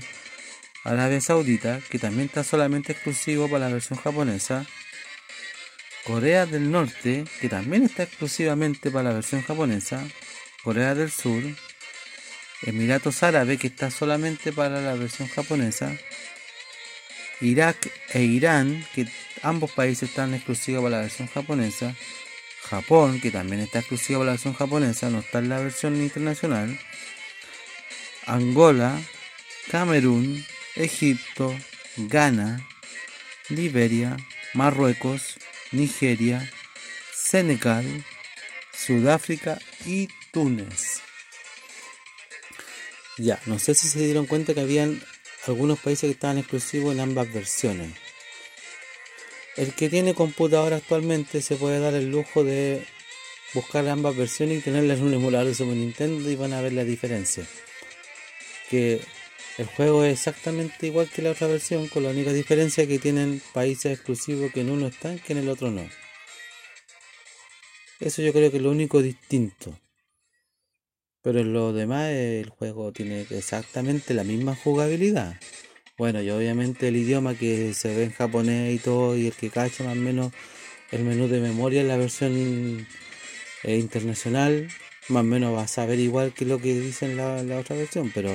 Arabia 0.86 1.22
Saudita, 1.22 1.82
que 1.92 2.00
también 2.00 2.26
está 2.30 2.44
solamente 2.44 2.94
exclusivo 2.94 3.48
para 3.48 3.68
la 3.68 3.74
versión 3.74 4.00
japonesa, 4.00 4.66
Corea 6.10 6.48
del 6.48 6.72
Norte, 6.72 7.24
que 7.40 7.50
también 7.50 7.84
está 7.84 8.02
exclusivamente 8.02 8.90
para 8.90 9.10
la 9.10 9.14
versión 9.14 9.44
japonesa, 9.44 10.04
Corea 10.64 10.96
del 10.96 11.12
Sur, 11.12 11.44
Emiratos 12.64 13.22
Árabes, 13.22 13.60
que 13.60 13.68
está 13.68 13.92
solamente 13.92 14.52
para 14.52 14.82
la 14.82 14.96
versión 14.96 15.28
japonesa, 15.28 15.96
Irak 17.42 17.92
e 18.12 18.24
Irán, 18.24 18.84
que 18.96 19.06
ambos 19.44 19.72
países 19.72 20.10
están 20.10 20.34
exclusivos 20.34 20.82
para 20.82 20.96
la 20.96 21.02
versión 21.04 21.28
japonesa, 21.28 21.96
Japón, 22.64 23.22
que 23.22 23.30
también 23.30 23.62
está 23.62 23.78
exclusivo 23.78 24.22
para 24.22 24.32
la 24.32 24.32
versión 24.32 24.56
japonesa, 24.56 25.12
no 25.12 25.20
está 25.20 25.38
en 25.38 25.50
la 25.50 25.60
versión 25.60 25.96
internacional. 25.98 26.80
Angola, 28.26 29.00
Camerún, 29.70 30.44
Egipto, 30.76 31.56
Ghana, 31.98 32.68
Liberia, 33.50 34.18
Marruecos, 34.56 35.38
Nigeria, 35.72 36.50
Senegal, 37.14 38.06
Sudáfrica 38.74 39.60
y 39.86 40.08
Túnez. 40.32 41.02
Ya, 43.18 43.40
no 43.46 43.60
sé 43.60 43.76
si 43.76 43.88
se 43.88 44.00
dieron 44.00 44.26
cuenta 44.26 44.54
que 44.54 44.62
habían 44.62 45.02
algunos 45.46 45.80
países 45.80 46.08
que 46.08 46.14
estaban 46.14 46.38
exclusivos 46.38 46.94
en 46.94 47.02
ambas 47.02 47.32
versiones. 47.34 47.92
El 49.58 49.74
que 49.74 49.90
tiene 49.90 50.14
computadora 50.14 50.78
actualmente 50.78 51.42
se 51.42 51.56
puede 51.56 51.80
dar 51.80 51.94
el 51.94 52.10
lujo 52.10 52.44
de 52.44 52.86
buscar 53.54 53.88
ambas 53.88 54.16
versiones 54.16 54.60
y 54.60 54.62
tenerlas 54.62 55.00
en 55.00 55.06
un 55.06 55.14
emulador 55.14 55.48
de 55.48 55.56
Super 55.56 55.76
Nintendo 55.76 56.30
y 56.30 56.36
van 56.36 56.54
a 56.54 56.62
ver 56.62 56.74
la 56.74 56.84
diferencia. 56.84 57.44
Que 58.70 59.02
el 59.60 59.66
juego 59.66 60.06
es 60.06 60.14
exactamente 60.14 60.88
igual 60.88 61.10
que 61.14 61.22
la 61.22 61.32
otra 61.32 61.48
versión, 61.48 61.90
con 61.90 62.04
la 62.04 62.12
única 62.12 62.32
diferencia 62.32 62.88
que 62.88 62.98
tienen 62.98 63.42
países 63.54 63.92
exclusivos 63.92 64.54
que 64.54 64.62
en 64.62 64.72
uno 64.72 64.88
están 64.88 65.20
que 65.20 65.34
en 65.34 65.40
el 65.40 65.50
otro 65.50 65.70
no. 65.70 65.86
Eso 68.00 68.22
yo 68.22 68.32
creo 68.32 68.50
que 68.50 68.56
es 68.56 68.64
lo 68.64 68.72
único 68.72 69.02
distinto. 69.02 69.78
Pero 71.22 71.42
en 71.42 71.52
lo 71.52 71.74
demás 71.74 72.10
el 72.10 72.48
juego 72.48 72.94
tiene 72.94 73.28
exactamente 73.32 74.14
la 74.14 74.24
misma 74.24 74.56
jugabilidad. 74.56 75.38
Bueno, 75.98 76.22
y 76.22 76.30
obviamente 76.30 76.88
el 76.88 76.96
idioma 76.96 77.36
que 77.36 77.74
se 77.74 77.94
ve 77.94 78.06
en 78.06 78.14
japonés 78.14 78.74
y 78.74 78.80
todo, 78.80 79.18
y 79.18 79.28
el 79.28 79.34
que 79.34 79.50
cacha 79.50 79.84
más 79.84 79.98
o 79.98 80.00
menos 80.00 80.32
el 80.92 81.04
menú 81.04 81.28
de 81.28 81.42
memoria 81.42 81.82
en 81.82 81.90
la 81.90 81.98
versión 81.98 82.88
eh, 83.64 83.78
internacional, 83.78 84.70
más 85.10 85.20
o 85.20 85.26
menos 85.26 85.54
va 85.54 85.64
a 85.64 85.68
saber 85.68 86.00
igual 86.00 86.34
que 86.34 86.46
lo 86.46 86.60
que 86.60 86.80
dice 86.80 87.08
en 87.08 87.18
la, 87.18 87.44
la 87.44 87.58
otra 87.58 87.76
versión, 87.76 88.10
pero 88.16 88.32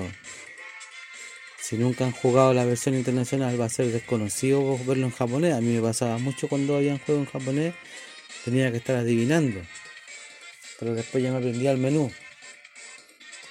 si 1.64 1.78
nunca 1.78 2.04
han 2.04 2.12
jugado 2.12 2.52
la 2.52 2.66
versión 2.66 2.94
internacional 2.94 3.58
va 3.58 3.64
a 3.64 3.70
ser 3.70 3.86
desconocido 3.86 4.76
verlo 4.84 5.06
en 5.06 5.12
japonés. 5.12 5.54
A 5.54 5.62
mí 5.62 5.72
me 5.72 5.80
pasaba 5.80 6.18
mucho 6.18 6.46
cuando 6.46 6.76
había 6.76 6.92
un 6.92 6.98
juego 6.98 7.22
en 7.22 7.26
japonés, 7.26 7.74
tenía 8.44 8.70
que 8.70 8.76
estar 8.76 8.96
adivinando. 8.96 9.62
Pero 10.78 10.94
después 10.94 11.24
ya 11.24 11.30
me 11.30 11.38
aprendía 11.38 11.70
el 11.70 11.78
menú. 11.78 12.12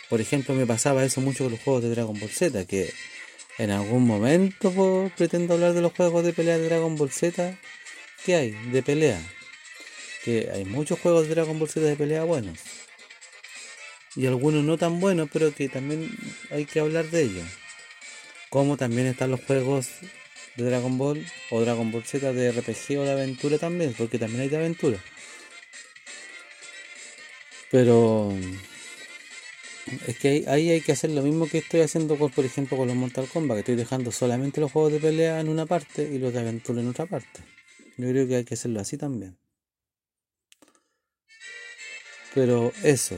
Por 0.10 0.22
ejemplo, 0.22 0.54
me 0.54 0.68
pasaba 0.68 1.04
eso 1.04 1.22
mucho 1.22 1.46
con 1.46 1.54
los 1.54 1.62
juegos 1.62 1.82
de 1.82 1.90
Dragon 1.90 2.20
Ball 2.20 2.30
Z, 2.30 2.66
que 2.66 2.94
en 3.58 3.72
algún 3.72 4.06
momento 4.06 5.12
pretendo 5.18 5.56
hablar 5.56 5.74
de 5.74 5.82
los 5.82 5.94
juegos 5.94 6.24
de 6.24 6.34
pelea 6.34 6.60
de 6.60 6.66
Dragon 6.66 6.96
Ball 6.96 7.10
Z. 7.10 7.58
¿Qué 8.24 8.36
hay 8.36 8.52
de 8.52 8.84
pelea? 8.84 9.20
Que 10.24 10.52
hay 10.54 10.66
muchos 10.66 11.00
juegos 11.00 11.28
de 11.28 11.34
Dragon 11.34 11.58
Ball 11.58 11.68
Z 11.68 11.84
de 11.84 11.96
pelea 11.96 12.26
buenos. 12.26 12.60
Y 14.16 14.28
algunos 14.28 14.64
no 14.64 14.78
tan 14.78 15.00
buenos, 15.00 15.30
pero 15.34 15.52
que 15.52 15.68
también 15.68 16.16
hay 16.52 16.66
que 16.66 16.80
hablar 16.80 17.10
de 17.10 17.24
ellos. 17.24 17.63
Como 18.54 18.78
también 18.78 19.08
están 19.08 19.32
los 19.32 19.44
juegos 19.44 19.90
de 20.58 20.64
Dragon 20.64 20.96
Ball 20.96 21.26
o 21.50 21.62
Dragon 21.62 21.92
Ball 21.92 22.04
Z 22.04 22.34
de 22.34 22.52
RPG 22.52 23.00
o 23.00 23.04
de 23.04 23.12
aventura 23.12 23.58
también, 23.58 23.96
porque 23.98 24.20
también 24.20 24.42
hay 24.42 24.50
de 24.50 24.58
aventura. 24.58 25.00
Pero 27.72 28.32
es 30.06 30.20
que 30.20 30.46
ahí 30.48 30.70
hay 30.70 30.82
que 30.82 30.92
hacer 30.92 31.10
lo 31.10 31.24
mismo 31.24 31.48
que 31.48 31.58
estoy 31.58 31.82
haciendo, 31.82 32.16
con, 32.16 32.30
por 32.30 32.46
ejemplo, 32.46 32.78
con 32.78 32.88
los 32.88 32.96
Mortal 32.96 33.28
Kombat, 33.28 33.56
que 33.56 33.60
estoy 33.62 33.76
dejando 33.76 34.12
solamente 34.12 34.62
los 34.62 34.72
juegos 34.72 34.92
de 34.92 35.00
pelea 35.00 35.40
en 35.40 35.50
una 35.50 35.66
parte 35.66 36.04
y 36.04 36.20
los 36.20 36.32
de 36.32 36.42
aventura 36.42 36.80
en 36.80 36.90
otra 36.90 37.08
parte. 37.08 37.42
Yo 37.98 38.08
creo 38.08 38.28
que 38.28 38.36
hay 38.36 38.46
que 38.46 38.54
hacerlo 38.54 38.82
así 38.82 38.98
también. 38.98 39.36
Pero 42.36 42.72
eso. 42.84 43.18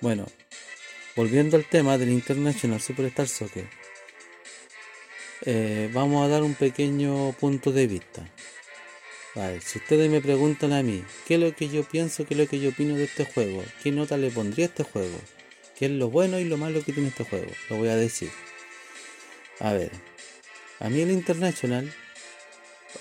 Bueno, 0.00 0.26
volviendo 1.14 1.56
al 1.56 1.66
tema 1.66 1.98
del 1.98 2.08
International 2.08 2.80
Superstar 2.80 3.28
Soccer. 3.28 3.83
Eh, 5.46 5.90
vamos 5.92 6.24
a 6.24 6.28
dar 6.28 6.42
un 6.42 6.54
pequeño 6.54 7.32
punto 7.32 7.72
de 7.72 7.86
vista. 7.86 8.28
Vale, 9.34 9.60
si 9.60 9.78
ustedes 9.78 10.08
me 10.10 10.20
preguntan 10.20 10.72
a 10.72 10.82
mí, 10.82 11.04
¿qué 11.26 11.34
es 11.34 11.40
lo 11.40 11.54
que 11.54 11.68
yo 11.68 11.82
pienso, 11.82 12.24
qué 12.24 12.34
es 12.34 12.40
lo 12.40 12.46
que 12.46 12.60
yo 12.60 12.70
opino 12.70 12.94
de 12.94 13.04
este 13.04 13.24
juego? 13.24 13.64
¿Qué 13.82 13.90
nota 13.90 14.16
le 14.16 14.30
pondría 14.30 14.66
a 14.66 14.68
este 14.68 14.84
juego? 14.84 15.18
¿Qué 15.76 15.86
es 15.86 15.90
lo 15.90 16.08
bueno 16.08 16.38
y 16.38 16.44
lo 16.44 16.56
malo 16.56 16.84
que 16.84 16.92
tiene 16.92 17.08
este 17.08 17.24
juego? 17.24 17.50
Lo 17.68 17.76
voy 17.76 17.88
a 17.88 17.96
decir. 17.96 18.30
A 19.58 19.72
ver, 19.72 19.90
a 20.78 20.88
mí 20.88 21.00
el 21.00 21.10
International, 21.10 21.92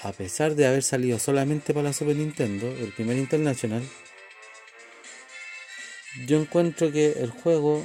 a 0.01 0.12
pesar 0.12 0.56
de 0.56 0.65
haber 0.65 0.84
salido 0.84 1.19
solamente 1.19 1.73
para 1.73 1.89
la 1.89 1.93
Super 1.93 2.15
Nintendo, 2.15 2.67
el 2.67 2.91
primer 2.93 3.17
International, 3.17 3.84
yo 6.25 6.41
encuentro 6.41 6.91
que 6.91 7.12
el 7.12 7.29
juego 7.29 7.84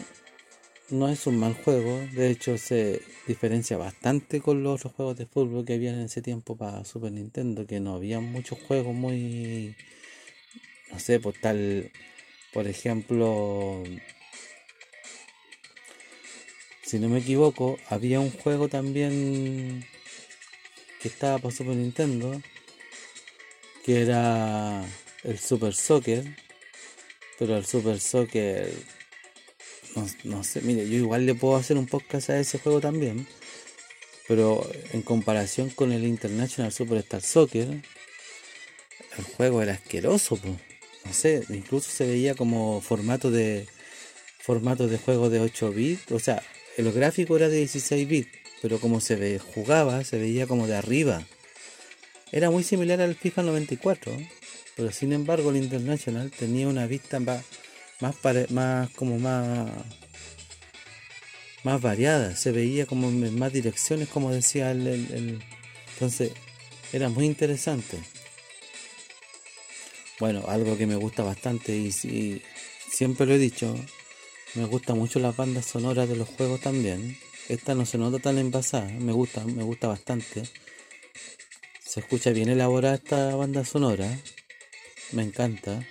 no 0.90 1.08
es 1.08 1.26
un 1.26 1.38
mal 1.38 1.54
juego, 1.54 2.00
de 2.12 2.30
hecho 2.30 2.56
se 2.56 3.02
diferencia 3.26 3.76
bastante 3.76 4.40
con 4.40 4.62
los 4.62 4.80
otros 4.80 4.94
juegos 4.94 5.18
de 5.18 5.26
fútbol 5.26 5.64
que 5.64 5.74
habían 5.74 5.96
en 5.96 6.02
ese 6.02 6.22
tiempo 6.22 6.56
para 6.56 6.84
Super 6.84 7.12
Nintendo, 7.12 7.66
que 7.66 7.80
no 7.80 7.94
había 7.94 8.20
muchos 8.20 8.58
juegos 8.58 8.94
muy, 8.94 9.76
no 10.90 10.98
sé, 10.98 11.20
por 11.20 11.34
tal, 11.34 11.90
por 12.52 12.66
ejemplo, 12.66 13.82
si 16.82 16.98
no 16.98 17.08
me 17.08 17.18
equivoco, 17.18 17.78
había 17.90 18.20
un 18.20 18.30
juego 18.30 18.68
también 18.68 19.84
que 21.02 21.08
estaba 21.08 21.38
para 21.38 21.54
Super 21.54 21.76
Nintendo, 21.76 22.40
que 23.84 24.02
era 24.02 24.84
el 25.22 25.38
Super 25.38 25.74
Soccer, 25.74 26.24
pero 27.38 27.56
el 27.58 27.66
Super 27.66 28.00
Soccer 28.00 28.97
no, 30.24 30.44
sé, 30.44 30.60
mire, 30.62 30.88
yo 30.88 30.96
igual 30.96 31.26
le 31.26 31.34
puedo 31.34 31.56
hacer 31.56 31.76
un 31.76 31.86
podcast 31.86 32.30
a 32.30 32.38
ese 32.38 32.58
juego 32.58 32.80
también. 32.80 33.26
Pero 34.26 34.68
en 34.92 35.02
comparación 35.02 35.70
con 35.70 35.92
el 35.92 36.04
International 36.04 36.72
Superstar 36.72 37.22
Soccer, 37.22 37.68
el 39.18 39.24
juego 39.36 39.62
era 39.62 39.74
asqueroso, 39.74 40.38
No 41.04 41.12
sé, 41.12 41.44
incluso 41.48 41.90
se 41.90 42.06
veía 42.06 42.34
como 42.34 42.80
formato 42.80 43.30
de 43.30 43.66
formato 44.40 44.88
de 44.88 44.98
juego 44.98 45.30
de 45.30 45.40
8 45.40 45.72
bits. 45.72 46.12
O 46.12 46.18
sea, 46.18 46.42
el 46.76 46.90
gráfico 46.92 47.36
era 47.36 47.48
de 47.48 47.58
16 47.58 48.08
bits, 48.08 48.30
pero 48.62 48.78
como 48.78 49.00
se 49.00 49.38
jugaba, 49.38 50.04
se 50.04 50.18
veía 50.18 50.46
como 50.46 50.66
de 50.66 50.76
arriba. 50.76 51.26
Era 52.32 52.50
muy 52.50 52.62
similar 52.62 53.00
al 53.00 53.14
FIFA 53.14 53.42
94, 53.42 54.12
pero 54.76 54.92
sin 54.92 55.12
embargo 55.12 55.50
el 55.50 55.56
International 55.56 56.30
tenía 56.30 56.68
una 56.68 56.86
vista 56.86 57.20
más 58.00 58.14
más, 58.22 58.50
más 58.50 58.90
como 58.90 59.18
más 59.18 59.70
más 61.64 61.80
variada, 61.80 62.36
se 62.36 62.52
veía 62.52 62.86
como 62.86 63.08
en 63.08 63.38
más 63.38 63.52
direcciones, 63.52 64.08
como 64.08 64.30
decía 64.30 64.70
el, 64.70 65.40
entonces 65.92 66.32
era 66.92 67.08
muy 67.08 67.26
interesante. 67.26 67.98
Bueno, 70.20 70.44
algo 70.48 70.76
que 70.76 70.86
me 70.86 70.96
gusta 70.96 71.22
bastante 71.22 71.76
y, 71.76 71.88
y, 72.04 72.42
siempre 72.90 73.26
lo 73.26 73.34
he 73.34 73.38
dicho, 73.38 73.74
me 74.54 74.64
gusta 74.64 74.94
mucho 74.94 75.18
las 75.18 75.36
bandas 75.36 75.66
sonoras 75.66 76.08
de 76.08 76.16
los 76.16 76.28
juegos 76.28 76.60
también. 76.60 77.18
Esta 77.48 77.74
no 77.74 77.86
se 77.86 77.98
nota 77.98 78.18
tan 78.18 78.38
envasada, 78.38 78.88
me 78.88 79.12
gusta, 79.12 79.44
me 79.44 79.62
gusta 79.62 79.88
bastante. 79.88 80.42
Se 81.84 82.00
escucha 82.00 82.30
bien 82.30 82.48
elaborada 82.48 82.96
esta 82.96 83.34
banda 83.36 83.64
sonora, 83.64 84.08
me 85.12 85.22
encanta. 85.22 85.86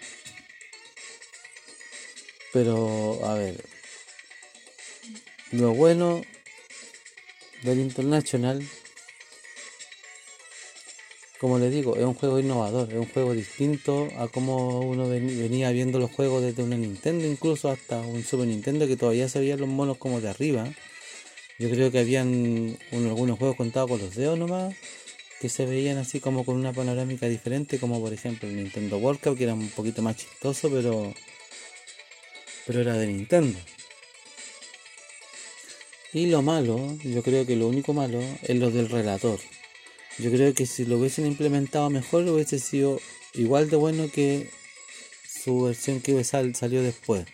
Pero, 2.58 3.24
a 3.24 3.36
ver, 3.36 3.64
lo 5.52 5.76
bueno 5.76 6.24
del 7.62 7.78
International, 7.78 8.68
como 11.40 11.60
les 11.60 11.72
digo, 11.72 11.98
es 11.98 12.04
un 12.04 12.16
juego 12.16 12.40
innovador, 12.40 12.92
es 12.92 12.98
un 12.98 13.06
juego 13.10 13.34
distinto 13.36 14.08
a 14.18 14.28
como 14.28 14.80
uno 14.80 15.08
venía 15.08 15.70
viendo 15.70 16.00
los 16.00 16.10
juegos 16.10 16.42
desde 16.42 16.64
una 16.64 16.78
Nintendo, 16.78 17.28
incluso 17.28 17.70
hasta 17.70 18.00
un 18.00 18.24
Super 18.24 18.48
Nintendo 18.48 18.88
que 18.88 18.98
todavía 18.98 19.30
se 19.30 19.40
veían 19.40 19.60
los 19.60 19.70
monos 19.70 20.00
como 20.00 20.20
de 20.20 20.30
arriba. 20.30 20.68
Yo 21.60 21.70
creo 21.70 21.92
que 21.92 22.00
habían 22.00 22.76
algunos 22.92 23.38
juegos 23.38 23.56
contados 23.56 23.92
con 23.92 24.00
los 24.00 24.16
dedos 24.16 24.40
nomás, 24.40 24.74
que 25.40 25.48
se 25.48 25.68
veían 25.68 26.00
así 26.00 26.20
como 26.20 26.44
con 26.44 26.56
una 26.56 26.74
panorámica 26.74 27.28
diferente, 27.28 27.78
como 27.78 28.02
por 28.02 28.14
ejemplo 28.14 28.50
el 28.50 28.56
Nintendo 28.56 28.98
World 28.98 29.22
Cup, 29.22 29.38
que 29.38 29.44
era 29.44 29.54
un 29.54 29.70
poquito 29.70 30.02
más 30.02 30.16
chistoso, 30.16 30.72
pero 30.72 31.14
pero 32.68 32.82
era 32.82 32.98
de 32.98 33.08
Nintendo. 33.08 33.58
Y 36.14 36.28
lo 36.28 36.42
malo, 36.42 36.98
yo 37.04 37.24
creo 37.24 37.46
que 37.46 37.56
lo 37.56 37.68
único 37.68 37.94
malo 37.94 38.20
es 38.44 38.56
lo 38.58 38.70
del 38.70 38.90
relator. 38.90 39.40
Yo 40.20 40.32
creo 40.32 40.54
que 40.54 40.66
si 40.66 40.86
lo 40.86 40.98
hubiesen 40.98 41.26
implementado 41.26 41.90
mejor 41.90 42.28
hubiese 42.28 42.60
sido 42.60 43.00
igual 43.34 43.70
de 43.70 43.78
bueno 43.78 44.10
que 44.12 44.50
su 45.28 45.64
versión 45.64 46.02
que 46.02 46.22
salió 46.24 46.82
después. 46.82 47.26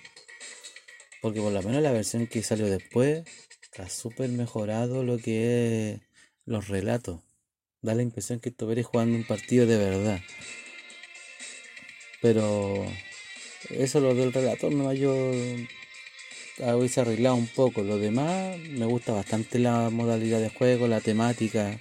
Porque 1.22 1.42
por 1.42 1.52
lo 1.52 1.64
menos 1.64 1.82
la 1.82 1.92
versión 1.92 2.28
que 2.28 2.44
salió 2.44 2.68
después 2.68 3.24
está 3.62 3.90
súper 3.90 4.30
mejorado 4.30 5.04
lo 5.04 5.18
que 5.18 5.94
es 5.94 6.02
los 6.46 6.68
relatos. 6.68 7.22
Da 7.82 7.96
la 7.96 8.04
impresión 8.04 8.40
que 8.40 8.50
estuvieras 8.50 8.86
jugando 8.86 9.16
un 9.16 9.24
partido 9.24 9.66
de 9.66 9.78
verdad. 9.78 10.22
Pero 12.22 12.86
eso 13.70 14.00
lo 14.00 14.16
del 14.16 14.34
relator 14.34 14.74
no 14.74 14.94
yo 14.94 15.32
hubiese 16.58 17.02
arreglado 17.02 17.36
un 17.36 17.48
poco. 17.48 17.84
Lo 17.84 17.98
demás 17.98 18.58
me 18.60 18.86
gusta 18.86 19.14
bastante 19.14 19.60
la 19.60 19.90
modalidad 19.90 20.40
de 20.40 20.50
juego, 20.50 20.88
la 20.88 21.02
temática, 21.02 21.80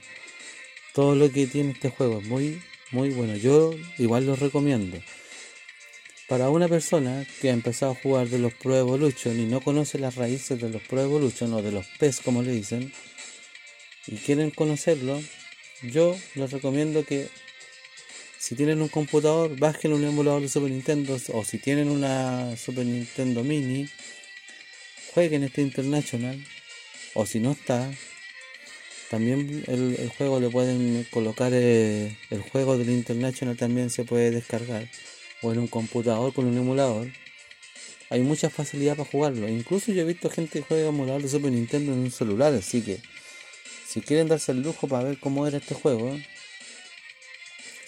todo 0.92 1.14
lo 1.14 1.30
que 1.30 1.46
tiene 1.46 1.72
este 1.72 1.90
juego 1.90 2.18
es 2.20 2.26
muy, 2.26 2.60
muy 2.90 3.10
bueno. 3.10 3.36
Yo 3.36 3.74
igual 3.98 4.26
lo 4.26 4.36
recomiendo. 4.36 4.98
Para 6.28 6.48
una 6.48 6.68
persona 6.68 7.26
que 7.40 7.50
ha 7.50 7.52
empezado 7.52 7.92
a 7.92 7.94
jugar 7.96 8.28
de 8.28 8.38
los 8.38 8.54
Pro 8.54 8.76
Evolution 8.76 9.38
y 9.38 9.44
no 9.44 9.60
conoce 9.60 9.98
las 9.98 10.14
raíces 10.14 10.60
de 10.60 10.70
los 10.70 10.82
Pro 10.82 11.02
Evolution 11.02 11.52
o 11.52 11.62
de 11.62 11.72
los 11.72 11.86
PES 11.98 12.20
como 12.20 12.42
le 12.42 12.52
dicen, 12.52 12.92
y 14.06 14.16
quieren 14.16 14.50
conocerlo, 14.50 15.20
yo 15.82 16.16
les 16.34 16.50
recomiendo 16.50 17.04
que 17.04 17.28
si 18.42 18.56
tienen 18.56 18.82
un 18.82 18.88
computador, 18.88 19.56
bajen 19.56 19.92
un 19.92 20.02
emulador 20.02 20.42
de 20.42 20.48
Super 20.48 20.68
Nintendo 20.68 21.16
o 21.32 21.44
si 21.44 21.58
tienen 21.58 21.88
una 21.88 22.56
Super 22.56 22.84
Nintendo 22.84 23.44
Mini, 23.44 23.88
jueguen 25.14 25.44
este 25.44 25.62
International 25.62 26.44
o 27.14 27.24
si 27.24 27.38
no 27.38 27.52
está, 27.52 27.88
también 29.10 29.62
el, 29.68 30.10
juego 30.18 30.40
le 30.40 30.50
pueden 30.50 31.06
colocar 31.12 31.52
eh, 31.54 32.18
el 32.30 32.40
juego 32.40 32.76
del 32.76 32.90
International 32.90 33.56
también 33.56 33.90
se 33.90 34.02
puede 34.02 34.32
descargar 34.32 34.88
o 35.40 35.52
en 35.52 35.60
un 35.60 35.68
computador 35.68 36.34
con 36.34 36.46
un 36.46 36.58
emulador. 36.58 37.12
Hay 38.10 38.22
mucha 38.22 38.50
facilidad 38.50 38.96
para 38.96 39.08
jugarlo. 39.08 39.48
Incluso 39.48 39.92
yo 39.92 40.02
he 40.02 40.04
visto 40.04 40.28
gente 40.30 40.58
que 40.58 40.64
juega 40.66 40.88
emulador 40.88 41.22
de 41.22 41.28
Super 41.28 41.52
Nintendo 41.52 41.92
en 41.92 42.00
un 42.00 42.10
celular, 42.10 42.52
así 42.54 42.82
que 42.82 42.98
si 43.86 44.00
quieren 44.00 44.26
darse 44.26 44.50
el 44.50 44.62
lujo 44.62 44.88
para 44.88 45.04
ver 45.04 45.18
cómo 45.18 45.46
era 45.46 45.58
este 45.58 45.76
juego, 45.76 46.18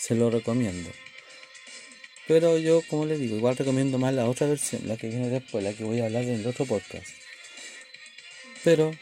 se 0.07 0.15
lo 0.15 0.29
recomiendo. 0.29 0.91
Pero 2.27 2.59
yo, 2.59 2.83
como 2.89 3.07
les 3.07 3.19
digo, 3.21 3.37
igual 3.37 3.57
recomiendo 3.57 3.99
más 3.99 4.13
la 4.13 4.29
otra 4.29 4.47
versión, 4.47 4.87
la 4.87 4.99
que 4.99 5.09
viene 5.09 5.31
después, 5.31 5.65
la 5.65 5.73
que 5.73 5.85
voy 5.85 6.01
a 6.01 6.07
hablar 6.07 6.25
en 6.25 6.41
el 6.41 6.47
otro 6.47 6.67
podcast. 6.67 7.07
Pero 8.63 8.93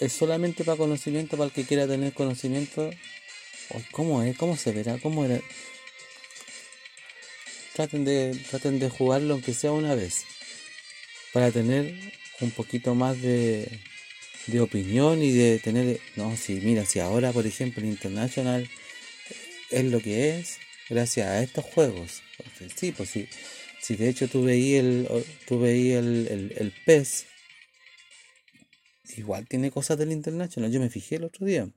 es 0.00 0.12
solamente 0.12 0.64
para 0.64 0.78
conocimiento, 0.78 1.36
para 1.36 1.48
el 1.48 1.52
que 1.52 1.64
quiera 1.64 1.86
tener 1.86 2.14
conocimiento. 2.14 2.90
¿Cómo 3.90 4.22
es? 4.22 4.36
¿Cómo 4.36 4.56
se 4.56 4.72
verá? 4.72 4.98
¿Cómo 4.98 5.26
era? 5.26 5.40
Traten 7.74 8.04
de, 8.04 8.38
traten 8.50 8.78
de 8.78 8.88
jugarlo 8.88 9.34
aunque 9.34 9.52
sea 9.52 9.72
una 9.72 9.94
vez. 9.94 10.24
Para 11.34 11.50
tener 11.50 11.94
un 12.40 12.50
poquito 12.50 12.94
más 12.94 13.20
de, 13.20 13.68
de 14.46 14.60
opinión 14.60 15.22
y 15.22 15.32
de 15.32 15.58
tener... 15.58 16.00
No, 16.16 16.34
si 16.36 16.54
mira, 16.54 16.86
si 16.86 16.98
ahora 16.98 17.32
por 17.32 17.46
ejemplo 17.46 17.82
el 17.82 17.88
International 17.90 18.68
es 19.72 19.84
lo 19.84 20.00
que 20.00 20.38
es 20.38 20.58
gracias 20.88 21.26
a 21.26 21.42
estos 21.42 21.64
juegos. 21.64 22.22
Sí, 22.76 22.92
pues. 22.92 23.10
Si 23.80 23.96
de 23.96 24.08
hecho 24.08 24.28
tú 24.28 24.44
veías 24.44 24.84
el, 24.84 25.08
tú 25.44 25.64
el, 25.64 26.54
el, 26.56 26.72
pez, 26.86 27.26
igual 29.16 29.48
tiene 29.48 29.72
cosas 29.72 29.98
del 29.98 30.12
International. 30.12 30.70
Yo 30.70 30.78
me 30.78 30.88
fijé 30.88 31.16
el 31.16 31.24
otro 31.24 31.46
día. 31.46 31.68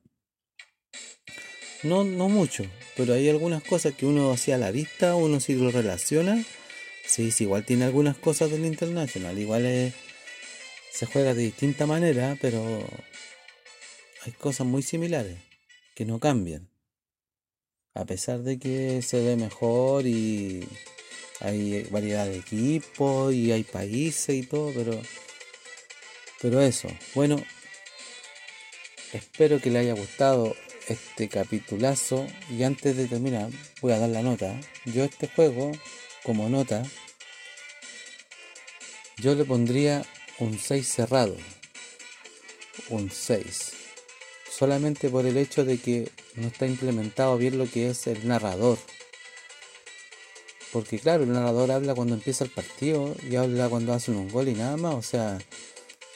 No, 1.82 2.04
no 2.04 2.30
mucho, 2.30 2.64
pero 2.96 3.14
hay 3.14 3.28
algunas 3.28 3.64
cosas 3.64 3.96
que 3.96 4.06
uno 4.06 4.32
hacía 4.32 4.56
a 4.56 4.60
la 4.60 4.72
vista, 4.72 5.16
uno 5.16 5.40
si 5.40 5.56
lo 5.56 5.72
relaciona. 5.72 6.44
Sí, 7.08 7.34
igual 7.40 7.66
tiene 7.66 7.86
algunas 7.86 8.18
cosas 8.18 8.52
del 8.52 8.66
International. 8.66 9.38
Igual 9.40 9.94
se 10.92 11.06
juega 11.08 11.34
de 11.34 11.42
distinta 11.42 11.88
manera, 11.88 12.38
pero 12.40 12.88
hay 14.26 14.32
cosas 14.34 14.68
muy 14.68 14.84
similares 14.84 15.38
que 15.96 16.06
no 16.06 16.20
cambian 16.20 16.75
a 17.96 18.06
pesar 18.06 18.44
de 18.44 18.60
que 18.60 19.02
se 19.02 19.24
ve 19.24 19.36
mejor 19.36 20.06
y 20.06 20.68
hay 21.40 21.84
variedad 21.90 22.28
de 22.28 22.38
equipos 22.38 23.34
y 23.34 23.52
hay 23.52 23.64
países 23.64 24.36
y 24.36 24.44
todo, 24.44 24.72
pero 24.74 25.02
pero 26.42 26.62
eso, 26.62 26.88
bueno, 27.16 27.38
Espero 29.16 29.62
que 29.62 29.70
le 29.70 29.80
haya 29.80 29.94
gustado 29.94 30.58
este 30.90 31.30
capitulazo 31.30 32.28
y 32.50 32.64
antes 32.64 32.98
de 32.98 33.08
terminar 33.08 33.50
voy 33.80 33.94
a 33.94 34.00
dar 34.00 34.10
la 34.10 34.22
nota. 34.22 34.60
Yo 34.84 35.06
este 35.06 35.30
juego 35.30 35.72
como 36.24 36.50
nota 36.50 36.84
yo 39.16 39.34
le 39.36 39.46
pondría 39.46 40.06
un 40.40 40.60
6 40.60 40.86
cerrado. 40.86 41.38
Un 42.90 43.10
6. 43.10 43.75
Solamente 44.58 45.10
por 45.10 45.26
el 45.26 45.36
hecho 45.36 45.66
de 45.66 45.78
que 45.78 46.10
no 46.36 46.48
está 46.48 46.66
implementado 46.66 47.38
bien 47.38 47.58
lo 47.58 47.70
que 47.70 47.90
es 47.90 48.08
el 48.08 48.26
narrador. 48.26 48.78
Porque 50.72 50.98
claro, 50.98 51.24
el 51.24 51.34
narrador 51.34 51.72
habla 51.72 51.94
cuando 51.94 52.16
empieza 52.16 52.46
el 52.46 52.52
partido 52.52 53.16
y 53.30 53.36
habla 53.36 53.68
cuando 53.68 53.94
hacen 53.94 54.16
un 54.16 54.30
gol 54.30 54.48
y 54.48 54.54
nada 54.54 54.78
más. 54.78 54.96
O 54.96 55.02
sea, 55.02 55.40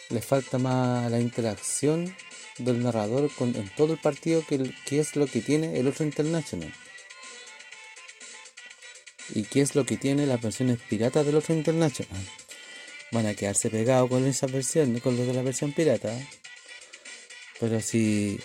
le 0.10 0.22
falta 0.22 0.58
más 0.58 1.12
la 1.12 1.20
interacción 1.20 2.16
del 2.58 2.82
narrador 2.82 3.30
con, 3.36 3.56
en 3.56 3.70
todo 3.76 3.94
el 3.94 4.00
partido 4.00 4.42
que, 4.48 4.74
es 4.92 5.16
lo 5.18 5.28
que 5.28 5.42
tiene 5.42 5.78
el 5.78 5.88
otro 5.88 6.06
International. 6.06 6.74
¿Y 9.36 9.44
qué 9.44 9.62
es 9.62 9.76
lo 9.76 9.86
que 9.86 9.98
tiene 9.98 10.26
las 10.26 10.42
versiones 10.42 10.80
piratas 10.90 11.26
del 11.26 11.36
otro 11.36 11.54
International? 11.54 12.26
Van 13.12 13.26
a 13.26 13.34
quedarse 13.34 13.70
pegados 13.70 14.10
con 14.10 14.26
esa 14.26 14.48
versión, 14.48 14.98
con 15.00 15.18
los 15.18 15.28
de 15.28 15.34
la 15.34 15.42
versión 15.42 15.74
pirata. 15.74 16.18
Pero 17.60 17.82
si, 17.82 18.40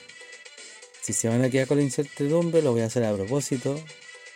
si 1.02 1.12
se 1.12 1.28
van 1.28 1.42
a 1.42 1.50
quedar 1.50 1.66
con 1.66 1.78
la 1.78 1.82
incertidumbre, 1.82 2.62
lo 2.62 2.72
voy 2.72 2.82
a 2.82 2.86
hacer 2.86 3.04
a 3.04 3.14
propósito. 3.14 3.80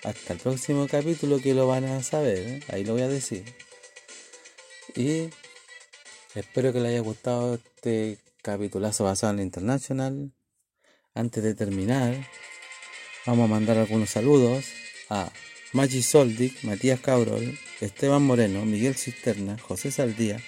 Hasta 0.05 0.35
el 0.35 0.39
próximo 0.39 0.87
capítulo 0.87 1.41
que 1.41 1.55
lo 1.55 1.67
van 1.67 1.85
a 1.85 2.03
saber. 2.03 2.39
¿eh? 2.39 2.61
Ahí 2.69 2.85
lo 2.85 2.93
voy 2.93 3.03
a 3.03 3.09
decir. 3.09 3.45
Y 4.95 5.31
espero 6.35 6.73
que 6.73 6.81
les 6.81 6.91
haya 6.91 7.01
gustado 7.01 7.55
este 7.55 8.19
capitulazo 8.43 9.05
basado 9.05 9.35
en 9.35 9.41
International. 9.41 10.33
Antes 11.15 11.43
de 11.43 11.55
terminar, 11.55 12.15
vamos 13.27 13.45
a 13.47 13.49
mandar 13.49 13.77
algunos 13.79 14.11
saludos 14.11 14.67
a 15.11 15.33
Maggi 15.73 16.03
Soldic, 16.03 16.63
Matías 16.63 17.01
Cabrol, 17.01 17.59
Esteban 17.81 18.23
Moreno, 18.23 18.65
Miguel 18.65 18.95
Cisterna, 18.95 19.59
José 19.59 19.91
Saldía, 19.91 20.41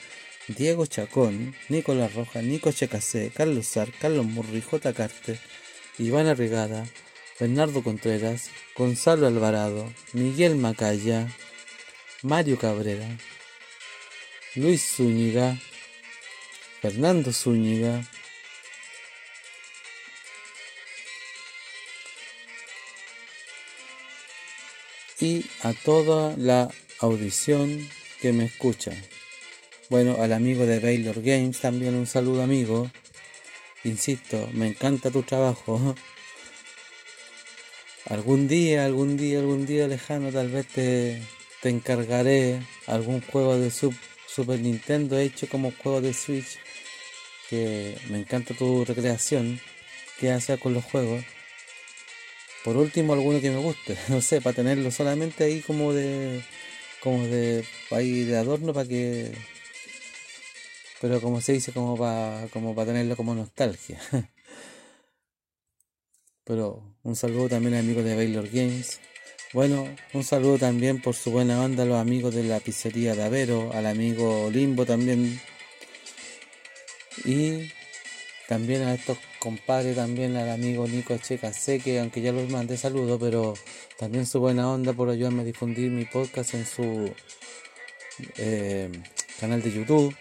Diego 0.57 0.87
Chacón, 0.87 1.55
Nicolás 1.69 2.15
Roja, 2.15 2.43
Nico 2.43 2.73
Checasé, 2.73 3.31
Carlos 3.33 3.67
Sar, 3.67 3.93
Carlos 4.01 4.27
Murri, 4.27 4.61
J. 4.61 4.93
Carte, 4.93 5.39
Iván 5.99 6.27
Arregada, 6.27 6.87
Bernardo 7.39 7.83
Contreras, 7.83 8.51
Gonzalo 8.77 9.29
Alvarado, 9.29 9.93
Miguel 10.13 10.57
Macaya, 10.57 11.29
Mario 12.23 12.59
Cabrera, 12.59 13.07
Luis 14.57 14.97
Zúñiga, 14.97 15.57
Fernando 16.81 17.33
Zúñiga, 17.33 18.03
y 25.21 25.45
a 25.63 25.75
toda 25.75 26.35
la 26.37 26.71
audición 26.99 27.89
que 28.21 28.33
me 28.33 28.47
escucha. 28.47 28.93
Bueno, 29.91 30.19
al 30.21 30.33
amigo 30.33 30.67
de 30.67 30.79
Baylor 30.79 31.21
Games 31.21 31.59
también 31.59 31.97
un 31.97 32.07
saludo 32.07 32.45
amigo. 32.45 32.89
Insisto, 33.83 34.49
me 34.53 34.69
encanta 34.69 35.11
tu 35.11 35.25
trabajo. 35.25 35.97
Algún 38.07 38.47
día, 38.47 38.87
algún 38.87 39.17
día, 39.17 39.41
algún 39.41 39.67
día 39.67 39.87
lejano 39.87 40.33
tal 40.33 40.49
vez 40.49 40.67
te, 40.69 41.21
te 41.61 41.69
encargaré 41.69 42.61
algún 42.87 43.21
juego 43.21 43.59
de 43.59 43.71
Super 43.71 44.61
Nintendo 44.61 45.19
hecho 45.19 45.49
como 45.49 45.73
juego 45.73 46.01
de 46.01 46.15
Switch. 46.15 46.59
Que 47.49 47.99
me 48.11 48.19
encanta 48.19 48.55
tu 48.55 48.85
recreación 48.85 49.61
que 50.21 50.31
haces 50.31 50.61
con 50.61 50.73
los 50.73 50.85
juegos. 50.85 51.25
Por 52.65 52.77
último, 52.77 53.15
alguno 53.15 53.41
que 53.41 53.51
me 53.51 53.59
guste, 53.59 53.97
no 54.09 54.21
sé, 54.21 54.41
para 54.41 54.55
tenerlo 54.55 54.93
solamente 54.93 55.45
ahí 55.45 55.63
como 55.63 55.93
de 55.93 56.43
como 57.01 57.27
de 57.27 57.65
ahí 57.91 58.25
de 58.25 58.37
adorno 58.37 58.73
para 58.73 58.89
que 58.89 59.33
pero 61.01 61.21
como 61.21 61.41
se 61.41 61.53
dice 61.55 61.73
como 61.73 61.97
para 61.97 62.47
como 62.53 62.75
para 62.75 62.89
tenerlo 62.89 63.17
como 63.17 63.35
nostalgia. 63.35 64.01
pero 66.45 66.83
un 67.03 67.17
saludo 67.17 67.49
también 67.49 67.75
al 67.75 67.81
amigo 67.81 68.03
de 68.03 68.17
Baylor 68.17 68.49
Games. 68.49 69.01
Bueno, 69.53 69.89
un 70.15 70.25
saludo 70.25 70.59
también 70.59 71.03
por 71.03 71.15
su 71.15 71.33
buena 71.33 71.63
onda 71.63 71.83
a 71.83 71.87
los 71.87 71.99
amigos 71.99 72.35
de 72.35 72.45
la 72.45 72.61
pizzería 72.61 73.15
de 73.15 73.25
Avero, 73.25 73.73
al 73.73 73.87
amigo 73.87 74.49
Limbo 74.51 74.87
también. 74.87 75.41
Y 77.25 77.71
también 78.49 78.83
a 78.83 78.95
estos 78.95 79.19
compadres, 79.39 79.97
también 79.97 80.37
al 80.37 80.51
amigo 80.51 80.87
Nico 80.87 81.17
Checa, 81.19 81.53
sé 81.53 81.81
que 81.81 81.99
aunque 81.99 82.21
ya 82.21 82.33
los 82.33 82.49
mandé 82.51 82.77
saludos, 82.77 83.19
pero 83.21 83.55
también 83.99 84.27
su 84.27 84.41
buena 84.41 84.71
onda 84.71 84.93
por 84.93 85.09
ayudarme 85.09 85.43
a 85.43 85.45
difundir 85.45 85.91
mi 85.91 86.05
podcast 86.05 86.55
en 86.55 86.67
su 86.67 87.13
eh, 88.37 88.91
canal 89.41 89.63
de 89.63 89.73
YouTube. 89.73 90.15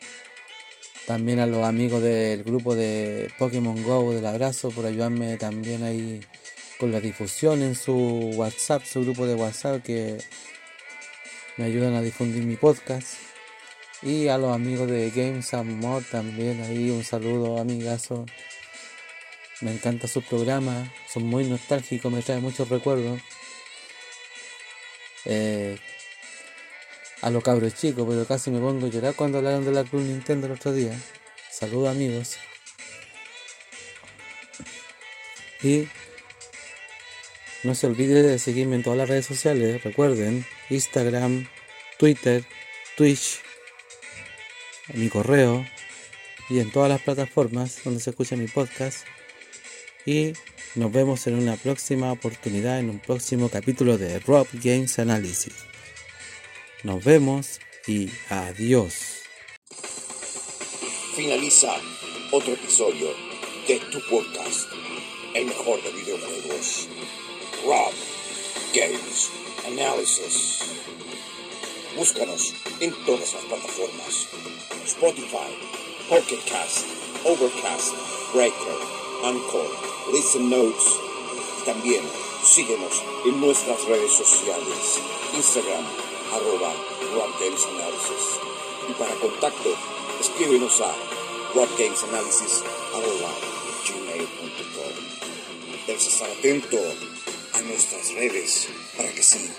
También 1.09 1.39
a 1.39 1.47
los 1.47 1.65
amigos 1.65 2.03
del 2.03 2.43
grupo 2.43 2.75
de 2.75 3.33
Pokémon 3.39 3.81
Go 3.81 4.13
del 4.13 4.27
abrazo 4.27 4.69
por 4.69 4.85
ayudarme 4.85 5.37
también 5.37 5.81
ahí 5.81 6.21
con 6.79 6.91
la 6.91 6.99
difusión 6.99 7.63
en 7.63 7.73
su 7.73 7.95
WhatsApp, 8.35 8.83
su 8.83 9.01
grupo 9.01 9.25
de 9.25 9.33
WhatsApp 9.33 9.81
que 9.81 10.19
me 11.57 11.65
ayudan 11.65 11.95
a 11.95 12.03
difundir 12.03 12.43
mi 12.43 12.57
podcast. 12.57 13.15
Y 14.03 14.27
a 14.27 14.37
los 14.37 14.53
amigos 14.53 14.87
de 14.87 15.09
Games 15.09 15.51
Amor 15.55 16.03
también 16.11 16.61
ahí 16.61 16.91
un 16.91 17.03
saludo 17.03 17.57
amigazo. 17.57 18.27
Me 19.61 19.71
encanta 19.71 20.07
su 20.07 20.21
programa, 20.21 20.93
son 21.11 21.23
muy 21.23 21.45
nostálgicos, 21.45 22.13
me 22.13 22.21
trae 22.21 22.39
muchos 22.39 22.69
recuerdos. 22.69 23.19
Eh, 25.25 25.75
a 27.21 27.29
los 27.29 27.43
cabros 27.43 27.75
chicos, 27.75 28.05
pero 28.07 28.25
casi 28.25 28.51
me 28.51 28.59
pongo 28.59 28.85
a 28.85 28.89
llorar 28.89 29.15
cuando 29.15 29.39
hablaron 29.39 29.65
de 29.65 29.71
la 29.71 29.83
Club 29.83 30.01
Nintendo 30.01 30.47
el 30.47 30.53
otro 30.53 30.71
día. 30.71 30.97
Saludos 31.51 31.89
amigos. 31.89 32.37
Y 35.61 35.87
no 37.63 37.75
se 37.75 37.87
olvide 37.87 38.23
de 38.23 38.39
seguirme 38.39 38.77
en 38.77 38.83
todas 38.83 38.97
las 38.97 39.09
redes 39.09 39.25
sociales. 39.25 39.83
Recuerden, 39.83 40.45
Instagram, 40.69 41.47
Twitter, 41.97 42.45
Twitch, 42.95 43.41
mi 44.93 45.09
correo 45.09 45.65
y 46.49 46.59
en 46.59 46.71
todas 46.71 46.89
las 46.89 47.01
plataformas 47.01 47.83
donde 47.83 47.99
se 47.99 48.11
escucha 48.11 48.37
mi 48.37 48.47
podcast. 48.47 49.05
Y 50.05 50.33
nos 50.75 50.91
vemos 50.91 51.27
en 51.27 51.35
una 51.35 51.57
próxima 51.57 52.11
oportunidad, 52.11 52.79
en 52.79 52.89
un 52.89 52.99
próximo 52.99 53.49
capítulo 53.49 53.97
de 53.97 54.19
Rob 54.19 54.47
Games 54.53 54.97
Analysis. 54.97 55.68
Nos 56.83 57.03
vemos 57.03 57.59
y 57.87 58.09
adiós. 58.29 58.93
Finaliza 61.13 61.75
otro 62.31 62.53
episodio 62.53 63.09
de 63.67 63.79
tu 63.91 63.99
podcast, 64.09 64.69
el 65.35 65.47
mejor 65.47 65.83
de 65.83 65.91
videojuegos. 65.91 66.87
Rob 67.65 67.91
Games 68.73 69.29
Analysis. 69.67 70.59
Búscanos 71.97 72.53
en 72.79 72.93
todas 73.05 73.33
las 73.33 73.43
plataformas. 73.43 74.27
Spotify, 74.85 75.51
Pocket 76.07 76.39
Cast, 76.49 76.85
Overcast, 77.25 77.93
Breaker, 78.33 78.77
Anchor, 79.25 79.67
Listen 80.13 80.49
Notes. 80.49 80.85
También 81.65 82.03
síguenos 82.45 83.03
en 83.25 83.41
nuestras 83.41 83.83
redes 83.83 84.13
sociales. 84.13 85.01
Instagram, 85.35 85.85
arroba 86.31 86.73
Análisis. 87.13 88.39
Y 88.89 88.93
para 88.93 89.13
contacto, 89.15 89.75
escríbenos 90.19 90.81
a 90.81 90.95
webgamesanalysis 91.55 92.63
arroba 92.93 93.31
gmail.com. 93.85 94.93
Debes 95.87 96.07
estar 96.07 96.29
atento 96.29 96.77
a 97.53 97.61
nuestras 97.61 98.13
redes 98.13 98.67
para 98.95 99.09
que 99.11 99.23
sí 99.23 99.49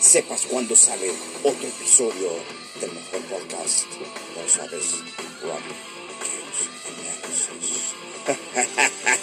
sepas 0.00 0.46
cuándo 0.46 0.74
sale 0.74 1.12
otro 1.44 1.68
episodio 1.68 2.30
del 2.80 2.92
mejor 2.92 3.20
podcast. 3.22 3.86
Lo 4.36 4.48
sabes, 4.48 5.02
Rob 5.42 5.60
Games 6.24 6.68
Analysis. 8.26 9.16